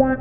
Hello, 0.00 0.16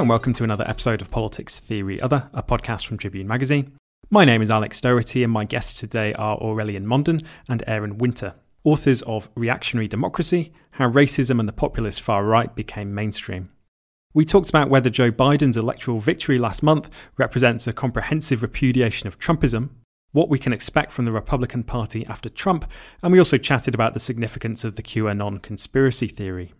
and 0.00 0.08
welcome 0.08 0.32
to 0.32 0.42
another 0.42 0.64
episode 0.66 1.00
of 1.00 1.12
Politics 1.12 1.60
Theory 1.60 2.00
Other, 2.00 2.28
a 2.34 2.42
podcast 2.42 2.86
from 2.86 2.98
Tribune 2.98 3.28
Magazine. 3.28 3.76
My 4.10 4.24
name 4.24 4.42
is 4.42 4.50
Alex 4.50 4.80
Doherty, 4.80 5.22
and 5.22 5.32
my 5.32 5.44
guests 5.44 5.78
today 5.78 6.12
are 6.14 6.36
Aurelien 6.40 6.86
Mondon 6.86 7.24
and 7.48 7.62
Aaron 7.68 7.98
Winter, 7.98 8.34
authors 8.64 9.02
of 9.02 9.30
Reactionary 9.36 9.86
Democracy 9.86 10.52
How 10.72 10.90
Racism 10.90 11.38
and 11.38 11.48
the 11.48 11.52
Populist 11.52 12.02
Far 12.02 12.24
Right 12.24 12.52
Became 12.52 12.92
Mainstream. 12.92 13.48
We 14.12 14.24
talked 14.24 14.48
about 14.48 14.70
whether 14.70 14.90
Joe 14.90 15.12
Biden's 15.12 15.56
electoral 15.56 16.00
victory 16.00 16.36
last 16.36 16.64
month 16.64 16.90
represents 17.16 17.68
a 17.68 17.72
comprehensive 17.72 18.42
repudiation 18.42 19.06
of 19.06 19.20
Trumpism, 19.20 19.70
what 20.10 20.28
we 20.28 20.38
can 20.38 20.52
expect 20.52 20.90
from 20.90 21.04
the 21.04 21.12
Republican 21.12 21.62
Party 21.62 22.04
after 22.06 22.28
Trump, 22.28 22.68
and 23.04 23.12
we 23.12 23.20
also 23.20 23.38
chatted 23.38 23.72
about 23.72 23.94
the 23.94 24.00
significance 24.00 24.64
of 24.64 24.74
the 24.74 24.82
QAnon 24.82 25.40
conspiracy 25.40 26.08
theory. 26.08 26.52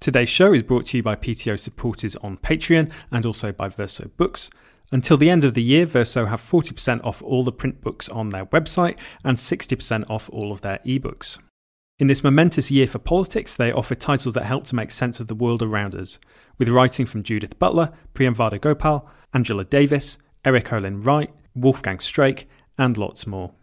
Today's 0.00 0.28
show 0.28 0.52
is 0.52 0.62
brought 0.62 0.84
to 0.86 0.98
you 0.98 1.02
by 1.02 1.16
PTO 1.16 1.58
supporters 1.58 2.14
on 2.16 2.36
Patreon 2.36 2.92
and 3.10 3.24
also 3.24 3.52
by 3.52 3.70
Verso 3.70 4.10
Books. 4.18 4.50
Until 4.92 5.16
the 5.16 5.30
end 5.30 5.44
of 5.44 5.54
the 5.54 5.62
year, 5.62 5.86
Verso 5.86 6.26
have 6.26 6.42
40% 6.42 7.02
off 7.02 7.22
all 7.22 7.42
the 7.42 7.52
print 7.52 7.80
books 7.80 8.06
on 8.10 8.30
their 8.30 8.44
website 8.44 8.98
and 9.24 9.38
60% 9.38 10.10
off 10.10 10.28
all 10.30 10.52
of 10.52 10.60
their 10.60 10.80
ebooks. 10.84 11.38
In 11.98 12.06
this 12.06 12.24
momentous 12.24 12.70
year 12.70 12.86
for 12.86 12.98
politics, 12.98 13.54
they 13.54 13.70
offer 13.70 13.94
titles 13.94 14.32
that 14.32 14.44
help 14.44 14.64
to 14.64 14.74
make 14.74 14.90
sense 14.90 15.20
of 15.20 15.26
the 15.26 15.34
world 15.34 15.62
around 15.62 15.94
us, 15.94 16.18
with 16.60 16.68
writing 16.68 17.06
from 17.06 17.24
Judith 17.24 17.58
Butler, 17.58 17.90
Priyam 18.14 18.60
Gopal, 18.60 19.08
Angela 19.32 19.64
Davis, 19.64 20.18
Erik 20.44 20.72
Olin 20.72 21.00
Wright, 21.00 21.32
Wolfgang 21.56 21.98
Streeck, 21.98 22.44
and 22.78 22.96
lots 22.98 23.26
more. 23.26 23.54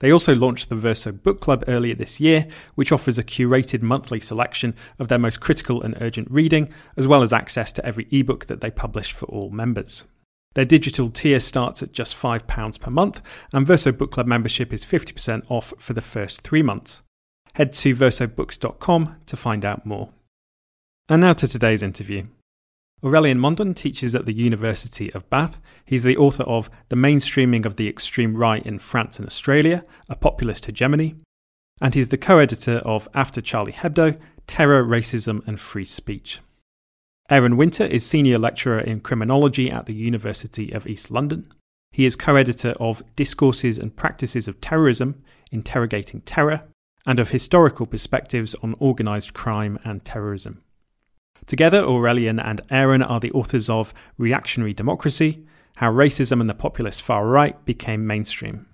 They 0.00 0.10
also 0.10 0.34
launched 0.34 0.70
the 0.70 0.74
Verso 0.74 1.12
Book 1.12 1.40
Club 1.40 1.64
earlier 1.68 1.94
this 1.94 2.20
year, 2.20 2.48
which 2.74 2.90
offers 2.90 3.18
a 3.18 3.22
curated 3.22 3.82
monthly 3.82 4.20
selection 4.20 4.74
of 4.98 5.08
their 5.08 5.18
most 5.18 5.40
critical 5.40 5.82
and 5.82 5.96
urgent 6.00 6.30
reading, 6.30 6.72
as 6.96 7.06
well 7.06 7.22
as 7.22 7.32
access 7.32 7.72
to 7.72 7.86
every 7.86 8.08
ebook 8.10 8.46
that 8.46 8.62
they 8.62 8.70
publish 8.70 9.12
for 9.12 9.26
all 9.26 9.50
members. 9.50 10.04
Their 10.54 10.64
digital 10.64 11.10
tier 11.10 11.40
starts 11.40 11.82
at 11.82 11.92
just 11.92 12.16
£5 12.16 12.80
per 12.80 12.90
month, 12.90 13.20
and 13.52 13.66
Verso 13.66 13.92
Book 13.92 14.10
Club 14.10 14.26
membership 14.26 14.72
is 14.72 14.84
50% 14.84 15.44
off 15.50 15.74
for 15.78 15.92
the 15.92 16.00
first 16.00 16.40
three 16.40 16.62
months. 16.62 17.02
Head 17.54 17.74
to 17.74 17.94
versobooks.com 17.94 19.16
to 19.26 19.36
find 19.36 19.64
out 19.64 19.84
more. 19.84 20.10
And 21.06 21.20
now 21.20 21.34
to 21.34 21.46
today's 21.46 21.82
interview. 21.82 22.24
Aurelien 23.02 23.36
Mondon 23.38 23.76
teaches 23.76 24.14
at 24.14 24.24
the 24.24 24.32
University 24.32 25.12
of 25.12 25.28
Bath. 25.28 25.58
He's 25.84 26.02
the 26.02 26.16
author 26.16 26.44
of 26.44 26.70
The 26.88 26.96
Mainstreaming 26.96 27.66
of 27.66 27.76
the 27.76 27.88
Extreme 27.88 28.36
Right 28.36 28.64
in 28.64 28.78
France 28.78 29.18
and 29.18 29.26
Australia, 29.26 29.84
A 30.08 30.16
Populist 30.16 30.64
Hegemony. 30.64 31.16
And 31.78 31.94
he's 31.94 32.08
the 32.08 32.16
co 32.16 32.38
editor 32.38 32.76
of 32.86 33.06
After 33.12 33.42
Charlie 33.42 33.74
Hebdo 33.74 34.18
Terror, 34.46 34.82
Racism 34.82 35.46
and 35.46 35.60
Free 35.60 35.84
Speech. 35.84 36.40
Aaron 37.28 37.58
Winter 37.58 37.84
is 37.84 38.06
Senior 38.06 38.38
Lecturer 38.38 38.80
in 38.80 39.00
Criminology 39.00 39.70
at 39.70 39.84
the 39.84 39.94
University 39.94 40.72
of 40.72 40.86
East 40.86 41.10
London. 41.10 41.46
He 41.92 42.06
is 42.06 42.16
co 42.16 42.36
editor 42.36 42.72
of 42.80 43.02
Discourses 43.14 43.78
and 43.78 43.94
Practices 43.94 44.48
of 44.48 44.62
Terrorism 44.62 45.22
Interrogating 45.52 46.22
Terror 46.22 46.62
and 47.04 47.20
of 47.20 47.28
Historical 47.28 47.84
Perspectives 47.84 48.54
on 48.62 48.74
Organised 48.80 49.34
Crime 49.34 49.78
and 49.84 50.02
Terrorism. 50.02 50.63
Together, 51.46 51.82
Aurelien 51.82 52.42
and 52.42 52.62
Aaron 52.70 53.02
are 53.02 53.20
the 53.20 53.32
authors 53.32 53.68
of 53.68 53.92
Reactionary 54.16 54.72
Democracy 54.72 55.44
How 55.76 55.92
Racism 55.92 56.40
and 56.40 56.48
the 56.48 56.54
Populist 56.54 57.02
Far 57.02 57.26
Right 57.26 57.62
Became 57.64 58.06
Mainstream. 58.06 58.66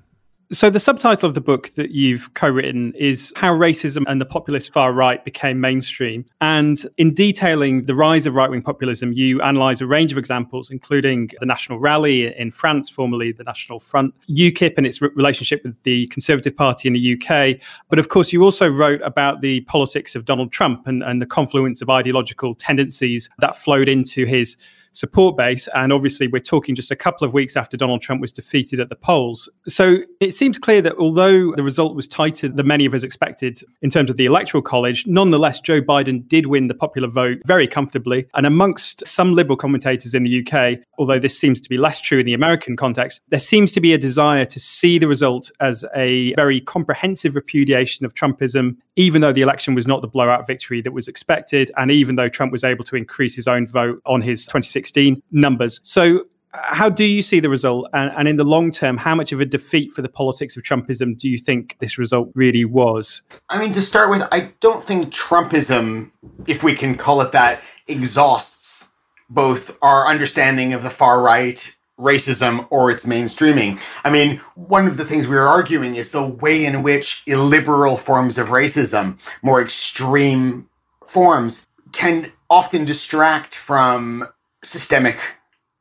So, 0.53 0.69
the 0.69 0.81
subtitle 0.81 1.29
of 1.29 1.37
the 1.37 1.41
book 1.41 1.69
that 1.77 1.93
you've 1.93 2.35
co 2.35 2.49
written 2.49 2.93
is 2.99 3.33
How 3.37 3.55
Racism 3.55 4.03
and 4.09 4.21
the 4.21 4.27
Populist 4.27 4.73
Far 4.73 4.93
Right 4.93 5.25
Became 5.25 5.61
Mainstream. 5.61 6.25
And 6.41 6.85
in 6.99 7.15
detailing 7.15 7.85
the 7.85 7.95
rise 7.95 8.27
of 8.27 8.35
right 8.35 8.51
wing 8.51 8.61
populism, 8.61 9.13
you 9.13 9.41
analyse 9.43 9.81
a 9.81 9.87
range 9.87 10.11
of 10.11 10.19
examples, 10.19 10.69
including 10.69 11.31
the 11.39 11.47
National 11.47 11.79
Rally 11.79 12.37
in 12.37 12.51
France, 12.51 12.91
formerly 12.91 13.31
the 13.31 13.45
National 13.45 13.79
Front, 13.79 14.13
UKIP 14.29 14.75
and 14.77 14.89
its 14.89 15.01
re- 15.01 15.11
relationship 15.15 15.63
with 15.63 15.81
the 15.85 16.09
Conservative 16.09 16.57
Party 16.57 16.89
in 16.89 16.95
the 16.95 17.15
UK. 17.15 17.61
But 17.89 18.01
of 18.01 18.09
course, 18.09 18.33
you 18.33 18.43
also 18.43 18.69
wrote 18.69 19.01
about 19.03 19.43
the 19.43 19.61
politics 19.63 20.17
of 20.17 20.25
Donald 20.25 20.51
Trump 20.51 20.85
and, 20.89 21.05
and 21.05 21.23
the 21.23 21.27
confluence 21.27 21.81
of 21.81 21.91
ideological 21.91 22.57
tendencies 22.57 23.31
that 23.39 23.57
flowed 23.57 23.89
into 23.89 24.25
his 24.25 24.57
support 24.93 25.37
base. 25.37 25.69
And 25.75 25.93
obviously, 25.93 26.27
we're 26.27 26.41
talking 26.41 26.75
just 26.75 26.91
a 26.91 26.97
couple 26.97 27.27
of 27.27 27.33
weeks 27.33 27.57
after 27.57 27.77
Donald 27.77 28.01
Trump 28.01 28.21
was 28.21 28.33
defeated 28.33 28.81
at 28.81 28.89
the 28.89 28.97
polls. 28.97 29.49
So 29.69 29.99
it 30.21 30.33
seems 30.33 30.59
clear 30.59 30.83
that 30.83 30.95
although 30.99 31.53
the 31.55 31.63
result 31.63 31.95
was 31.95 32.07
tighter 32.07 32.49
than 32.49 32.67
many 32.67 32.87
of 32.87 32.95
us 32.95 33.03
expected 33.03 33.59
in 33.83 33.91
terms 33.91 34.11
of 34.11 34.17
the 34.17 34.27
electoral 34.27 34.63
college, 34.63 35.07
nonetheless, 35.07 35.61
Joe 35.61 35.81
Biden 35.81 36.27
did 36.29 36.47
win 36.47 36.69
the 36.69 36.75
popular 36.75 37.09
vote 37.09 37.39
very 37.47 37.67
comfortably. 37.67 38.27
And 38.35 38.47
amongst 38.47 39.07
some 39.07 39.35
liberal 39.35 39.57
commentators 39.57 40.15
in 40.15 40.25
the 40.25 40.47
UK, 40.47 40.79
although 40.99 41.19
this 41.19 41.39
seems 41.39 41.61
to 41.61 41.69
be 41.69 41.79
less 41.79 42.01
true 42.01 42.19
in 42.19 42.27
the 42.27 42.35
American 42.35 42.77
context, 42.77 43.21
there 43.29 43.41
seems 43.41 43.73
to 43.73 43.81
be 43.81 43.93
a 43.93 43.99
desire 43.99 44.45
to 44.45 44.61
see 44.61 44.99
the 44.99 45.09
result 45.09 45.51
as 45.61 45.85
a 45.95 46.35
very 46.35 46.61
comprehensive 46.61 47.35
repudiation 47.35 48.05
of 48.05 48.15
Trumpism, 48.15 48.77
even 48.97 49.21
though 49.21 49.33
the 49.33 49.43
election 49.43 49.75
was 49.75 49.87
not 49.87 50.03
the 50.03 50.09
blowout 50.09 50.47
victory 50.47 50.81
that 50.83 50.93
was 50.93 51.09
expected, 51.09 51.71
and 51.77 51.91
even 51.91 52.17
though 52.17 52.29
Trump 52.29 52.53
was 52.53 52.65
able 52.65 52.85
to 52.85 52.97
increase 52.97 53.35
his 53.35 53.49
own 53.49 53.67
vote 53.67 54.01
on 54.07 54.21
his 54.21 54.47
2016 54.81 55.23
numbers. 55.31 55.81
So, 55.83 56.27
how 56.53 56.89
do 56.89 57.05
you 57.05 57.23
see 57.23 57.39
the 57.39 57.49
result? 57.49 57.89
And, 57.93 58.11
and, 58.17 58.27
in 58.27 58.37
the 58.37 58.45
long 58.45 58.73
term, 58.73 58.97
how 58.97 59.15
much 59.15 59.31
of 59.31 59.41
a 59.41 59.47
defeat 59.47 59.93
for 59.93 60.03
the 60.03 60.09
politics 60.09 60.57
of 60.57 60.65
Trumpism 60.65 61.17
do 61.17 61.29
you 61.29 61.39
think 61.39 61.77
this 61.79 61.97
result 61.97 62.31
really 62.35 62.65
was? 62.65 63.23
I 63.49 63.61
mean, 63.61 63.73
to 63.73 63.83
start 63.83 64.11
with, 64.11 64.25
I 64.33 64.53
don't 64.59 64.83
think 64.83 65.15
Trumpism, 65.15 66.11
if 66.49 66.65
we 66.65 66.75
can 66.75 66.97
call 66.97 67.21
it 67.21 67.31
that, 67.33 67.63
exhausts 67.87 68.89
both 69.29 69.79
our 69.81 70.09
understanding 70.09 70.73
of 70.73 70.83
the 70.83 70.91
far 70.91 71.23
right 71.23 71.77
racism 72.01 72.67
or 72.71 72.91
its 72.91 73.07
mainstreaming. 73.07 73.81
I 74.03 74.11
mean, 74.11 74.39
one 74.57 74.89
of 74.89 74.97
the 74.97 75.05
things 75.05 75.29
we 75.29 75.37
are 75.37 75.47
arguing 75.47 75.95
is 75.95 76.11
the 76.11 76.27
way 76.27 76.65
in 76.65 76.83
which 76.83 77.23
illiberal 77.27 77.97
forms 77.97 78.39
of 78.39 78.49
racism, 78.49 79.21
more 79.43 79.63
extreme 79.63 80.69
forms, 81.07 81.69
can 81.93 82.33
often 82.49 82.85
distract 82.85 83.55
from 83.55 84.27
systemic 84.63 85.19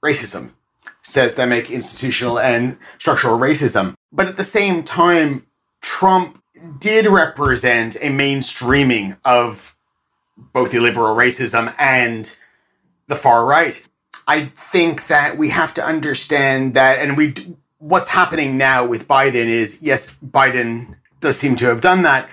racism, 0.04 0.52
systemic, 1.02 1.70
institutional, 1.70 2.40
and 2.40 2.78
structural 2.98 3.38
racism. 3.38 3.94
But 4.12 4.28
at 4.28 4.38
the 4.38 4.44
same 4.44 4.84
time, 4.84 5.46
Trump 5.82 6.42
did 6.80 7.06
represent 7.08 7.96
a 7.96 8.10
mainstreaming 8.10 9.18
of 9.24 9.76
both 10.54 10.74
illiberal 10.74 11.16
racism 11.16 11.74
and 11.80 12.36
the 13.08 13.16
far 13.16 13.46
right. 13.46 13.82
I 14.28 14.46
think 14.46 15.08
that 15.08 15.38
we 15.38 15.50
have 15.50 15.74
to 15.76 15.86
understand 15.86 16.76
that, 16.76 17.00
and 17.00 17.18
we 17.18 17.34
what's 17.80 18.10
happening 18.10 18.58
now 18.58 18.86
with 18.86 19.08
Biden 19.08 19.48
is 19.48 19.82
yes, 19.82 20.18
Biden 20.24 20.96
does 21.20 21.38
seem 21.38 21.56
to 21.58 21.66
have 21.66 21.82
done 21.82 22.04
that, 22.04 22.30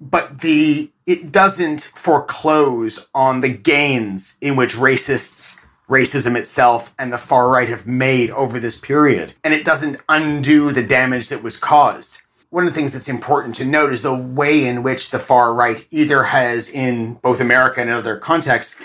but 0.00 0.40
the 0.40 0.90
it 1.06 1.32
doesn't 1.32 1.80
foreclose 1.80 3.08
on 3.14 3.40
the 3.40 3.48
gains 3.48 4.36
in 4.40 4.54
which 4.54 4.76
racists 4.76 5.61
racism 5.92 6.36
itself 6.36 6.94
and 6.98 7.12
the 7.12 7.18
far 7.18 7.50
right 7.50 7.68
have 7.68 7.86
made 7.86 8.30
over 8.30 8.58
this 8.58 8.80
period. 8.80 9.34
And 9.44 9.52
it 9.52 9.64
doesn't 9.64 10.00
undo 10.08 10.72
the 10.72 10.82
damage 10.82 11.28
that 11.28 11.42
was 11.42 11.58
caused. 11.58 12.22
One 12.48 12.66
of 12.66 12.72
the 12.72 12.78
things 12.78 12.92
that's 12.92 13.08
important 13.08 13.54
to 13.56 13.66
note 13.66 13.92
is 13.92 14.00
the 14.00 14.16
way 14.16 14.66
in 14.66 14.82
which 14.82 15.10
the 15.10 15.18
far 15.18 15.54
right 15.54 15.86
either 15.90 16.22
has, 16.22 16.70
in 16.70 17.14
both 17.14 17.40
America 17.40 17.80
and 17.80 17.90
other 17.90 18.16
contexts, 18.16 18.78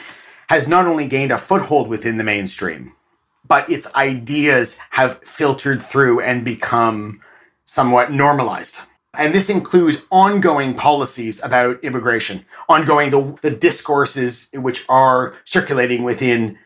has 0.50 0.68
not 0.68 0.86
only 0.86 1.08
gained 1.08 1.32
a 1.32 1.38
foothold 1.38 1.88
within 1.88 2.18
the 2.18 2.24
mainstream, 2.24 2.94
but 3.48 3.70
its 3.70 3.94
ideas 3.96 4.80
have 4.92 5.20
filtered 5.24 5.82
through 5.82 6.22
and 6.22 6.44
become 6.44 7.22
somewhat 7.66 8.12
normalized. 8.12 8.80
And 9.14 9.34
this 9.34 9.50
includes 9.50 10.06
ongoing 10.12 10.76
policies 10.76 11.44
about 11.44 11.84
immigration, 11.84 12.46
ongoing 12.70 13.10
the, 13.10 13.38
the 13.42 13.52
discourses 13.52 14.50
which 14.54 14.86
are 14.90 15.36
circulating 15.44 16.04
within 16.04 16.58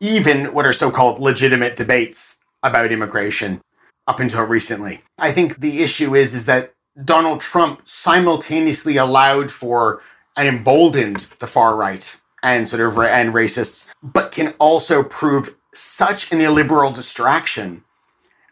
even 0.00 0.52
what 0.54 0.66
are 0.66 0.72
so 0.72 0.90
called 0.90 1.20
legitimate 1.20 1.76
debates 1.76 2.38
about 2.62 2.92
immigration 2.92 3.60
up 4.06 4.20
until 4.20 4.44
recently. 4.44 5.00
I 5.18 5.32
think 5.32 5.60
the 5.60 5.82
issue 5.82 6.14
is, 6.14 6.34
is 6.34 6.46
that 6.46 6.72
Donald 7.04 7.40
Trump 7.40 7.82
simultaneously 7.84 8.96
allowed 8.96 9.50
for 9.50 10.02
and 10.36 10.48
emboldened 10.48 11.28
the 11.40 11.46
far 11.46 11.76
right 11.76 12.16
and 12.42 12.66
sort 12.66 12.80
of 12.80 12.98
and 12.98 13.34
racists, 13.34 13.90
but 14.02 14.32
can 14.32 14.54
also 14.58 15.02
prove 15.02 15.56
such 15.74 16.32
an 16.32 16.40
illiberal 16.40 16.90
distraction 16.90 17.84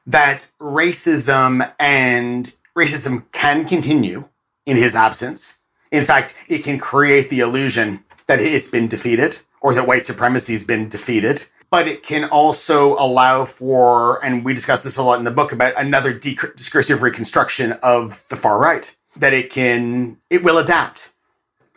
that 0.06 0.48
racism 0.60 1.72
and 1.80 2.54
racism 2.76 3.24
can 3.32 3.64
continue 3.64 4.28
in 4.66 4.76
his 4.76 4.94
absence. 4.94 5.58
In 5.92 6.04
fact, 6.04 6.34
it 6.48 6.62
can 6.64 6.78
create 6.78 7.30
the 7.30 7.40
illusion 7.40 8.04
that 8.26 8.40
it's 8.40 8.68
been 8.68 8.88
defeated 8.88 9.38
or 9.60 9.74
that 9.74 9.86
white 9.86 10.02
supremacy 10.02 10.52
has 10.52 10.62
been 10.62 10.88
defeated. 10.88 11.44
But 11.70 11.88
it 11.88 12.02
can 12.02 12.24
also 12.24 12.94
allow 12.98 13.44
for, 13.44 14.24
and 14.24 14.44
we 14.44 14.54
discuss 14.54 14.82
this 14.82 14.96
a 14.96 15.02
lot 15.02 15.18
in 15.18 15.24
the 15.24 15.30
book 15.30 15.52
about 15.52 15.74
another 15.76 16.12
discursive 16.12 17.02
reconstruction 17.02 17.72
of 17.82 18.26
the 18.28 18.36
far 18.36 18.58
right, 18.58 18.94
that 19.16 19.32
it 19.32 19.50
can, 19.50 20.18
it 20.30 20.44
will 20.44 20.58
adapt. 20.58 21.10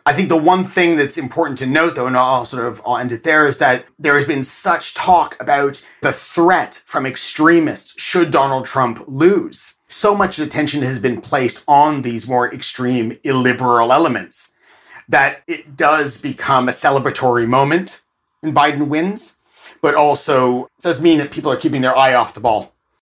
I 0.06 0.12
think 0.12 0.28
the 0.28 0.36
one 0.36 0.64
thing 0.64 0.96
that's 0.96 1.18
important 1.18 1.58
to 1.58 1.66
note, 1.66 1.96
though, 1.96 2.06
and 2.06 2.16
I'll 2.16 2.44
sort 2.44 2.66
of 2.66 2.80
I'll 2.86 2.96
end 2.96 3.12
it 3.12 3.24
there, 3.24 3.46
is 3.46 3.58
that 3.58 3.84
there 3.98 4.14
has 4.14 4.24
been 4.24 4.44
such 4.44 4.94
talk 4.94 5.36
about 5.40 5.84
the 6.02 6.12
threat 6.12 6.82
from 6.86 7.04
extremists 7.04 8.00
should 8.00 8.30
Donald 8.30 8.66
Trump 8.66 9.02
lose 9.06 9.80
so 9.92 10.14
much 10.14 10.38
attention 10.38 10.82
has 10.82 10.98
been 10.98 11.20
placed 11.20 11.64
on 11.66 12.02
these 12.02 12.28
more 12.28 12.52
extreme 12.54 13.12
illiberal 13.24 13.92
elements 13.92 14.49
that 15.10 15.42
it 15.48 15.76
does 15.76 16.20
become 16.22 16.68
a 16.68 16.72
celebratory 16.72 17.46
moment 17.46 18.00
when 18.40 18.54
Biden 18.54 18.88
wins, 18.88 19.38
but 19.82 19.94
also 19.94 20.68
does 20.80 21.02
mean 21.02 21.18
that 21.18 21.30
people 21.30 21.50
are 21.50 21.56
keeping 21.56 21.82
their 21.82 21.96
eye 21.96 22.14
off 22.14 22.34
the 22.34 22.40
ball. 22.40 22.72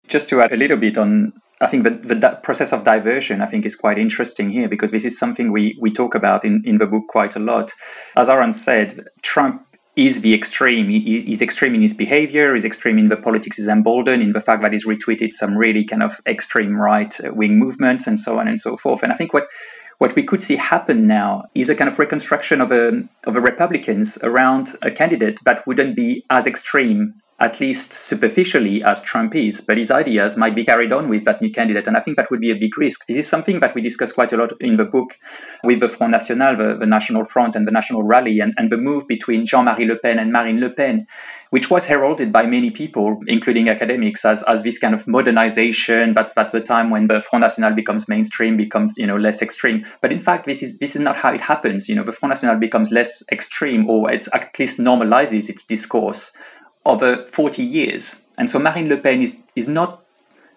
Just 0.09 0.29
to 0.29 0.43
add 0.43 0.53
a 0.53 0.57
little 0.57 0.77
bit 0.77 0.99
on, 0.99 1.33
I 1.61 1.67
think 1.67 1.85
that 1.85 2.09
the 2.09 2.39
process 2.43 2.73
of 2.73 2.85
diversion, 2.85 3.41
I 3.41 3.47
think, 3.47 3.65
is 3.65 3.77
quite 3.77 3.97
interesting 3.97 4.51
here 4.51 4.69
because 4.69 4.91
this 4.91 5.05
is 5.05 5.17
something 5.17 5.53
we, 5.53 5.79
we 5.81 5.91
talk 5.91 6.15
about 6.15 6.45
in, 6.45 6.63
in 6.65 6.79
the 6.79 6.87
book 6.87 7.05
quite 7.09 7.37
a 7.37 7.39
lot. 7.39 7.73
As 8.17 8.29
Aaron 8.29 8.53
said, 8.53 9.07
Trump 9.23 9.65
is 9.97 10.23
the 10.23 10.35
extreme. 10.35 10.89
He, 10.89 11.23
he's 11.23 11.41
extreme 11.41 11.75
in 11.77 11.81
his 11.81 11.95
behavior, 11.95 12.55
he's 12.55 12.65
extreme 12.65 12.99
in 12.99 13.09
the 13.09 13.17
politics, 13.17 13.57
he's 13.57 13.69
emboldened 13.69 14.21
in 14.21 14.33
the 14.33 14.41
fact 14.41 14.63
that 14.63 14.73
he's 14.73 14.85
retweeted 14.85 15.31
some 15.31 15.57
really 15.57 15.85
kind 15.85 16.03
of 16.03 16.21
extreme 16.27 16.75
right 16.75 17.17
wing 17.27 17.59
movements 17.59 18.09
and 18.09 18.19
so 18.19 18.39
on 18.41 18.49
and 18.49 18.59
so 18.59 18.77
forth. 18.77 19.05
And 19.05 19.13
I 19.13 19.15
think 19.15 19.33
what 19.33 19.47
what 19.99 20.15
we 20.15 20.23
could 20.23 20.43
see 20.43 20.57
happen 20.57 21.07
now 21.07 21.45
is 21.55 21.69
a 21.69 21.75
kind 21.75 21.89
of 21.89 21.99
reconstruction 21.99 22.61
of 22.61 22.73
a 22.73 23.05
of 23.25 23.37
a 23.37 23.41
Republicans 23.41 24.19
around 24.23 24.77
a 24.83 24.91
candidate 24.91 25.39
that 25.45 25.67
wouldn't 25.67 25.97
be 25.97 26.25
as 26.31 26.47
extreme 26.47 27.15
at 27.41 27.61
least 27.61 27.93
superficially 27.93 28.83
as 28.85 29.03
Trump 29.03 29.35
is, 29.35 29.61
but 29.61 29.77
his 29.77 29.91
ideas 29.91 30.37
might 30.37 30.55
be 30.55 30.65
carried 30.65 30.93
on 30.93 31.09
with 31.09 31.25
that 31.25 31.41
new 31.41 31.51
candidate. 31.51 31.87
And 31.89 31.97
I 31.97 32.01
think 32.01 32.17
that 32.17 32.31
would 32.31 32.41
be 32.41 32.53
a 32.53 32.55
big 32.55 32.79
risk. 32.79 33.07
This 33.07 33.17
is 33.17 33.29
something 33.29 33.59
that 33.59 33.75
we 33.75 33.83
discuss 33.83 34.13
quite 34.13 34.33
a 34.33 34.37
lot 34.37 34.53
in 34.61 34.77
the 34.77 34.85
book 34.85 35.19
with 35.65 35.81
the 35.81 35.89
Front 35.89 36.13
National, 36.13 36.57
the, 36.57 36.77
the 36.77 36.87
National 36.87 37.25
Front 37.25 37.57
and 37.57 37.67
the 37.67 37.73
National 37.73 38.05
Rally, 38.05 38.39
and, 38.39 38.55
and 38.57 38.71
the 38.71 38.77
move 38.77 39.09
between 39.09 39.47
Jean-Marie 39.47 39.85
Le 39.85 39.97
Pen 39.97 40.21
and 40.21 40.33
Marine 40.33 40.61
Le 40.61 40.71
Pen, 40.71 41.07
which 41.51 41.71
was 41.71 41.87
heralded 41.87 42.33
by 42.33 42.47
many 42.47 42.71
people, 42.71 43.19
including 43.27 43.69
academics, 43.69 44.25
as, 44.25 44.45
as 44.45 44.63
this 44.63 44.79
kind 44.79 44.95
of 44.95 45.09
modernization. 45.09 46.15
That's 46.15 46.35
that's 46.35 46.53
the 46.53 46.61
time 46.61 46.91
when 46.91 47.09
the 47.09 47.21
Front 47.21 47.43
National 47.43 47.75
becomes 47.75 48.09
mainstream, 48.09 48.57
becomes 48.57 48.95
you 48.97 49.09
know 49.09 49.17
less 49.17 49.43
extreme. 49.43 49.85
But 50.01 50.13
in 50.13 50.21
fact, 50.21 50.47
this 50.47 50.63
is 50.63 50.79
this 50.79 50.95
is 50.95 51.01
not 51.01 51.17
how 51.17 51.35
it 51.35 51.41
happens. 51.41 51.89
You 51.89 51.97
know, 51.97 52.05
the 52.05 52.13
Front 52.13 52.31
National 52.31 52.57
becomes 52.61 52.93
less 52.93 53.25
extreme, 53.33 53.91
or 53.91 54.09
it 54.09 54.29
at 54.33 54.57
least 54.57 54.79
normalizes 54.79 55.49
its 55.49 55.65
discourse 55.65 56.31
over 56.85 57.25
40 57.27 57.63
years. 57.63 58.23
And 58.39 58.51
so 58.51 58.59
Marine 58.59 58.89
Le 58.89 58.97
Pen 58.97 59.23
is, 59.23 59.43
is 59.55 59.69
not 59.69 60.05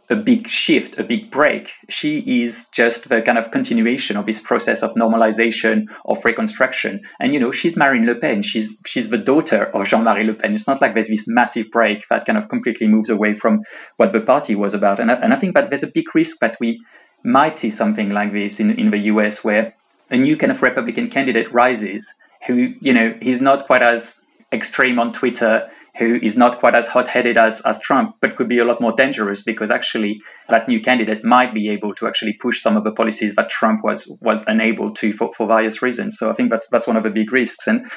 a 0.09 0.15
big 0.15 0.47
shift, 0.47 0.97
a 0.97 1.03
big 1.03 1.29
break. 1.29 1.74
She 1.89 2.41
is 2.41 2.68
just 2.74 3.09
the 3.09 3.21
kind 3.21 3.38
of 3.38 3.51
continuation 3.51 4.15
of 4.15 4.25
this 4.25 4.39
process 4.39 4.81
of 4.81 4.94
normalization, 4.95 5.85
of 6.06 6.24
reconstruction. 6.24 7.01
And 7.19 7.33
you 7.33 7.39
know, 7.39 7.51
she's 7.51 7.75
Marine 7.75 8.06
Le 8.06 8.15
Pen. 8.15 8.41
She's 8.41 8.79
she's 8.85 9.09
the 9.09 9.18
daughter 9.18 9.65
of 9.75 9.88
Jean-Marie 9.88 10.24
Le 10.24 10.33
Pen. 10.33 10.56
It's 10.56 10.68
not 10.68 10.81
like 10.81 10.94
there's 10.94 11.09
this 11.09 11.27
massive 11.27 11.69
break 11.71 12.07
that 12.09 12.25
kind 12.25 12.38
of 12.38 12.47
completely 12.47 12.88
moves 12.88 13.09
away 13.09 13.33
from 13.33 13.59
what 13.97 14.13
the 14.13 14.21
party 14.21 14.56
was 14.56 14.74
about. 14.74 15.00
And 15.00 15.12
I, 15.12 15.15
and 15.15 15.33
I 15.33 15.35
think 15.35 15.53
that 15.56 15.69
there's 15.69 15.83
a 15.83 15.91
big 15.94 16.15
risk 16.15 16.38
that 16.39 16.57
we 16.59 16.79
might 17.24 17.57
see 17.57 17.69
something 17.69 18.12
like 18.12 18.31
this 18.31 18.59
in, 18.59 18.71
in 18.71 18.91
the 18.91 19.00
US 19.00 19.44
where 19.44 19.75
a 20.09 20.18
new 20.18 20.38
kind 20.38 20.51
of 20.51 20.62
Republican 20.62 21.09
candidate 21.09 21.51
rises 21.51 22.13
who, 22.45 22.74
you 22.79 22.94
know, 22.94 23.18
he's 23.21 23.41
not 23.41 23.65
quite 23.65 23.81
as 23.81 24.21
extreme 24.53 25.00
on 25.00 25.12
Twitter 25.12 25.69
who 25.98 26.16
is 26.22 26.38
not 26.38 26.60
quite 26.60 26.76
as 26.76 26.88
hot-headed 26.88 27.38
as, 27.38 27.62
as 27.62 27.80
Trump, 27.80 28.16
but 28.22 28.36
could 28.36 28.48
be 28.48 28.60
a 28.60 28.66
lot 28.66 28.80
more 28.80 28.92
dangerous 28.92 29.42
because 29.42 29.72
actually 29.72 30.22
that 30.50 30.68
new 30.68 30.80
candidate 30.80 31.24
might 31.24 31.54
be 31.54 31.70
able 31.70 31.94
to 31.96 32.08
actually 32.08 32.34
push 32.34 32.62
some 32.62 32.78
of 32.78 32.84
the 32.84 32.92
policies 32.92 33.36
that 33.36 33.50
Trump 33.50 33.84
was 33.84 34.08
was 34.22 34.44
unable 34.48 34.92
to 34.92 35.12
for, 35.12 35.34
for 35.34 35.48
various 35.48 35.82
reasons. 35.82 36.18
So 36.18 36.30
I 36.30 36.34
think 36.34 36.52
that's 36.52 36.68
that's 36.68 36.88
one 36.88 36.98
of 36.98 37.04
the 37.04 37.10
big 37.10 37.32
risks. 37.32 37.68
And 37.68 37.90